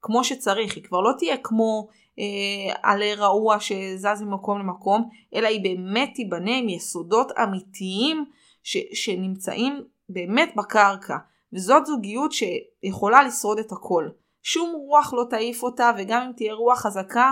כמו 0.01 0.23
שצריך. 0.23 0.75
היא 0.75 0.83
כבר 0.83 1.01
לא 1.01 1.11
תהיה 1.17 1.37
כמו 1.37 1.87
אה, 2.19 2.73
עלה 2.83 3.13
רעוע 3.17 3.59
שזז 3.59 4.21
ממקום 4.21 4.59
למקום 4.59 5.09
אלא 5.35 5.47
היא 5.47 5.63
באמת 5.63 6.11
תיבנה 6.15 6.57
עם 6.57 6.69
יסודות 6.69 7.31
אמיתיים 7.43 8.25
ש, 8.63 8.77
שנמצאים 8.93 9.83
באמת 10.09 10.53
בקרקע. 10.55 11.17
וזאת 11.53 11.85
זוגיות 11.85 12.31
שיכולה 12.31 13.23
לשרוד 13.23 13.59
את 13.59 13.71
הכל. 13.71 14.09
שום 14.43 14.73
רוח 14.75 15.13
לא 15.13 15.23
תעיף 15.29 15.63
אותה 15.63 15.91
וגם 15.97 16.21
אם 16.21 16.31
תהיה 16.31 16.53
רוח 16.53 16.79
חזקה 16.79 17.31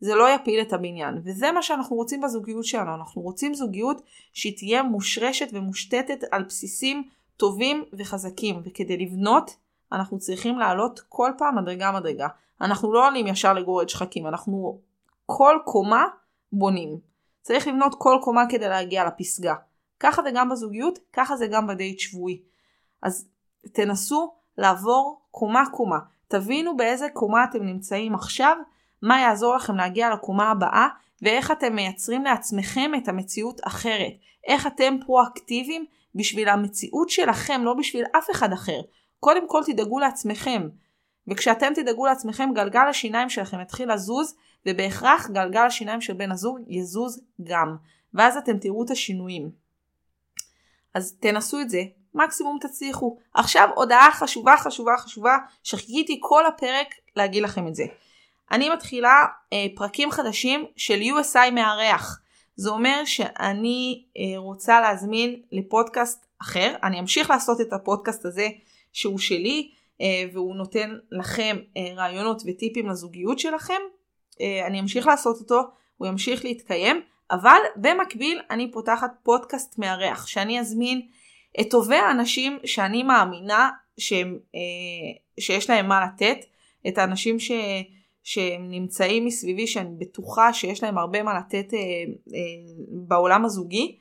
זה 0.00 0.14
לא 0.14 0.34
יפיל 0.34 0.60
את 0.60 0.72
הבניין 0.72 1.20
וזה 1.24 1.52
מה 1.52 1.62
שאנחנו 1.62 1.96
רוצים 1.96 2.20
בזוגיות 2.20 2.64
שלנו 2.64 2.94
אנחנו 2.94 3.22
רוצים 3.22 3.54
זוגיות 3.54 4.02
שהיא 4.32 4.56
תהיה 4.56 4.82
מושרשת 4.82 5.48
ומושתתת 5.52 6.24
על 6.30 6.42
בסיסים 6.42 7.08
טובים 7.36 7.84
וחזקים, 7.98 8.60
וכדי 8.64 8.96
לבנות 8.96 9.56
אנחנו 9.92 10.18
צריכים 10.18 10.58
לעלות 10.58 11.00
כל 11.08 11.30
פעם 11.38 11.58
מדרגה 11.58 11.92
מדרגה. 11.92 12.28
אנחנו 12.60 12.92
לא 12.92 13.06
עולים 13.06 13.26
ישר 13.26 13.52
לגורד 13.52 13.88
שחקים, 13.88 14.26
אנחנו 14.26 14.80
כל 15.26 15.58
קומה 15.64 16.06
בונים. 16.52 16.98
צריך 17.42 17.68
לבנות 17.68 17.94
כל 17.98 18.18
קומה 18.22 18.44
כדי 18.48 18.68
להגיע 18.68 19.04
לפסגה. 19.04 19.54
ככה 20.00 20.22
זה 20.22 20.30
גם 20.34 20.48
בזוגיות, 20.48 20.98
ככה 21.12 21.36
זה 21.36 21.46
גם 21.46 21.66
בדייט 21.66 21.98
שבועי. 21.98 22.42
אז 23.02 23.28
תנסו 23.72 24.34
לעבור 24.58 25.20
קומה 25.30 25.62
קומה. 25.72 25.98
תבינו 26.28 26.76
באיזה 26.76 27.06
קומה 27.12 27.44
אתם 27.44 27.62
נמצאים 27.62 28.14
עכשיו, 28.14 28.56
מה 29.02 29.20
יעזור 29.20 29.56
לכם 29.56 29.76
להגיע 29.76 30.10
לקומה 30.10 30.50
הבאה 30.50 30.88
ואיך 31.22 31.50
אתם 31.50 31.74
מייצרים 31.74 32.24
לעצמכם 32.24 32.90
את 32.96 33.08
המציאות 33.08 33.60
אחרת. 33.64 34.12
איך 34.46 34.66
אתם 34.66 34.96
פרואקטיביים 35.06 35.84
בשביל 36.14 36.48
המציאות 36.48 37.10
שלכם, 37.10 37.60
לא 37.64 37.74
בשביל 37.74 38.04
אף 38.18 38.30
אחד 38.30 38.52
אחר. 38.52 38.80
קודם 39.20 39.48
כל 39.48 39.62
תדאגו 39.66 39.98
לעצמכם. 39.98 40.68
וכשאתם 41.28 41.72
תדאגו 41.74 42.06
לעצמכם 42.06 42.50
גלגל 42.54 42.88
השיניים 42.88 43.30
שלכם 43.30 43.60
יתחיל 43.60 43.92
לזוז 43.92 44.36
ובהכרח 44.66 45.30
גלגל 45.30 45.66
השיניים 45.66 46.00
של 46.00 46.12
בן 46.12 46.32
הזוג 46.32 46.58
יזוז 46.68 47.20
גם. 47.42 47.76
ואז 48.14 48.36
אתם 48.36 48.58
תראו 48.58 48.84
את 48.84 48.90
השינויים. 48.90 49.50
אז 50.94 51.16
תנסו 51.20 51.60
את 51.60 51.70
זה, 51.70 51.82
מקסימום 52.14 52.58
תצליחו. 52.60 53.18
עכשיו 53.34 53.68
הודעה 53.74 54.12
חשובה 54.12 54.56
חשובה 54.56 54.92
חשובה 54.98 55.36
שחיכיתי 55.62 56.18
כל 56.22 56.46
הפרק 56.46 56.86
להגיד 57.16 57.42
לכם 57.42 57.66
את 57.68 57.74
זה. 57.74 57.84
אני 58.52 58.70
מתחילה 58.70 59.24
אה, 59.52 59.66
פרקים 59.74 60.10
חדשים 60.10 60.66
של 60.76 61.00
USI 61.00 61.50
מארח. 61.52 62.20
זה 62.56 62.70
אומר 62.70 63.02
שאני 63.04 64.04
אה, 64.18 64.38
רוצה 64.38 64.80
להזמין 64.80 65.40
לפודקאסט 65.52 66.26
אחר. 66.42 66.74
אני 66.82 67.00
אמשיך 67.00 67.30
לעשות 67.30 67.60
את 67.60 67.72
הפודקאסט 67.72 68.24
הזה 68.24 68.48
שהוא 68.92 69.18
שלי 69.18 69.70
אה, 70.00 70.24
והוא 70.32 70.56
נותן 70.56 70.96
לכם 71.10 71.56
אה, 71.76 71.94
רעיונות 71.96 72.42
וטיפים 72.46 72.88
לזוגיות 72.88 73.38
שלכם. 73.38 73.80
אה, 74.40 74.66
אני 74.66 74.80
אמשיך 74.80 75.06
לעשות 75.06 75.40
אותו, 75.40 75.60
הוא 75.96 76.08
ימשיך 76.08 76.44
להתקיים, 76.44 77.00
אבל 77.30 77.58
במקביל 77.76 78.40
אני 78.50 78.72
פותחת 78.72 79.10
פודקאסט 79.22 79.78
מארח 79.78 80.26
שאני 80.26 80.60
אזמין 80.60 81.02
את 81.60 81.70
טובי 81.70 81.96
האנשים 81.96 82.58
שאני 82.64 83.02
מאמינה 83.02 83.70
שהם, 83.98 84.38
אה, 84.54 84.60
שיש 85.40 85.70
להם 85.70 85.88
מה 85.88 86.04
לתת, 86.04 86.38
את 86.88 86.98
האנשים 86.98 87.38
ש... 87.40 87.50
שהם 88.26 88.70
נמצאים 88.70 89.24
מסביבי 89.24 89.66
שאני 89.66 89.90
בטוחה 89.98 90.52
שיש 90.52 90.82
להם 90.82 90.98
הרבה 90.98 91.22
מה 91.22 91.38
לתת 91.38 91.74
אה, 91.74 91.78
אה, 91.78 92.40
בעולם 92.88 93.44
הזוגי 93.44 93.98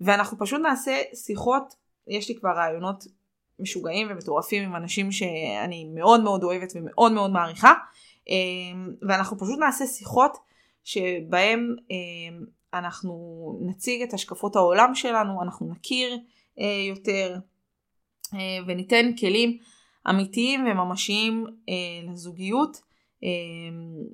ואנחנו 0.00 0.38
פשוט 0.38 0.60
נעשה 0.60 1.02
שיחות, 1.14 1.74
יש 2.06 2.28
לי 2.28 2.34
כבר 2.34 2.50
רעיונות 2.50 3.04
משוגעים 3.58 4.06
ומטורפים 4.10 4.62
עם 4.62 4.76
אנשים 4.76 5.12
שאני 5.12 5.84
מאוד 5.94 6.22
מאוד 6.22 6.42
אוהבת 6.42 6.72
ומאוד 6.74 7.12
מאוד 7.12 7.30
מעריכה 7.30 7.72
אה, 8.28 8.34
ואנחנו 9.08 9.38
פשוט 9.38 9.58
נעשה 9.58 9.86
שיחות 9.86 10.36
שבהם 10.84 11.76
אה, 11.90 12.38
אנחנו 12.74 13.14
נציג 13.66 14.02
את 14.02 14.14
השקפות 14.14 14.56
העולם 14.56 14.94
שלנו, 14.94 15.42
אנחנו 15.42 15.70
נכיר 15.70 16.18
אה, 16.60 16.84
יותר 16.88 17.36
אה, 18.34 18.58
וניתן 18.66 19.16
כלים 19.20 19.58
אמיתיים 20.10 20.66
וממשיים 20.66 21.44
אה, 21.68 22.12
לזוגיות. 22.12 22.87
אמ, 23.22 24.04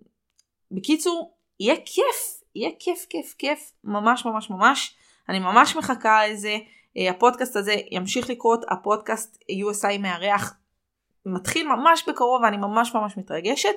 בקיצור, 0.71 1.35
יהיה 1.61 1.77
כיף, 1.77 2.43
יהיה 2.55 2.71
כיף, 2.79 3.07
כיף, 3.11 3.35
כיף, 3.39 3.73
ממש 3.85 4.27
ממש 4.27 4.51
ממש. 4.51 4.97
אני 5.29 5.39
ממש 5.39 5.77
מחכה 5.77 6.27
לזה. 6.27 6.59
אה, 6.97 7.11
הפודקאסט 7.11 7.57
הזה 7.57 7.75
ימשיך 7.91 8.31
לקרות, 8.31 8.65
הפודקאסט 8.71 9.45
USI 9.51 9.99
מארח 9.99 10.55
מתחיל 11.27 11.69
ממש 11.69 12.05
בקרוב 12.09 12.43
ואני 12.43 12.57
ממש 12.57 12.95
ממש 12.95 13.17
מתרגשת. 13.17 13.75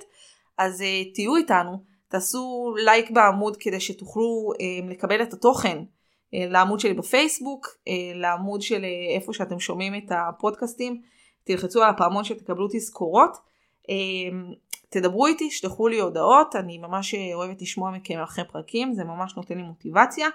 אז 0.57 0.81
uh, 0.81 1.13
תהיו 1.13 1.35
איתנו, 1.35 1.83
תעשו 2.07 2.73
לייק 2.85 3.11
בעמוד 3.11 3.57
כדי 3.57 3.79
שתוכלו 3.79 4.51
uh, 4.53 4.91
לקבל 4.91 5.21
את 5.21 5.33
התוכן 5.33 5.77
לעמוד 6.33 6.79
שלי 6.79 6.93
בפייסבוק, 6.93 7.67
לעמוד 8.15 8.61
של 8.61 8.85
איפה 9.15 9.33
שאתם 9.33 9.59
שומעים 9.59 9.95
את 9.95 10.11
הפודקאסטים, 10.11 11.01
תלחצו 11.43 11.83
על 11.83 11.89
הפעמון 11.89 12.23
שתקבלו 12.23 12.67
תזכורות. 12.71 13.37
תדברו 14.89 15.28
איתי, 15.28 15.52
שלחו 15.52 15.88
לי 15.88 16.00
הודעות, 16.00 16.56
אני 16.56 16.78
ממש 16.78 17.15
אוהבת 17.34 17.62
לשמוע 17.62 17.91
מכם 17.91 18.19
אחרי 18.19 18.43
פרקים, 18.52 18.93
זה 18.93 19.04
ממש 19.04 19.34
נותן 19.38 19.58
לי 19.58 19.63
מוטיבציה. 19.63 20.28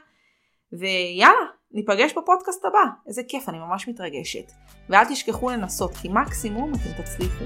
ויאללה, 0.73 1.47
ניפגש 1.73 2.13
בפודקאסט 2.13 2.65
הבא, 2.65 2.85
איזה 3.07 3.23
כיף, 3.29 3.49
אני 3.49 3.59
ממש 3.59 3.89
מתרגשת. 3.89 4.53
ואל 4.89 5.05
תשכחו 5.05 5.51
לנסות, 5.51 5.91
כי 6.03 6.09
מקסימום 6.09 6.73
אתם 6.75 7.03
תצליחו. 7.03 7.45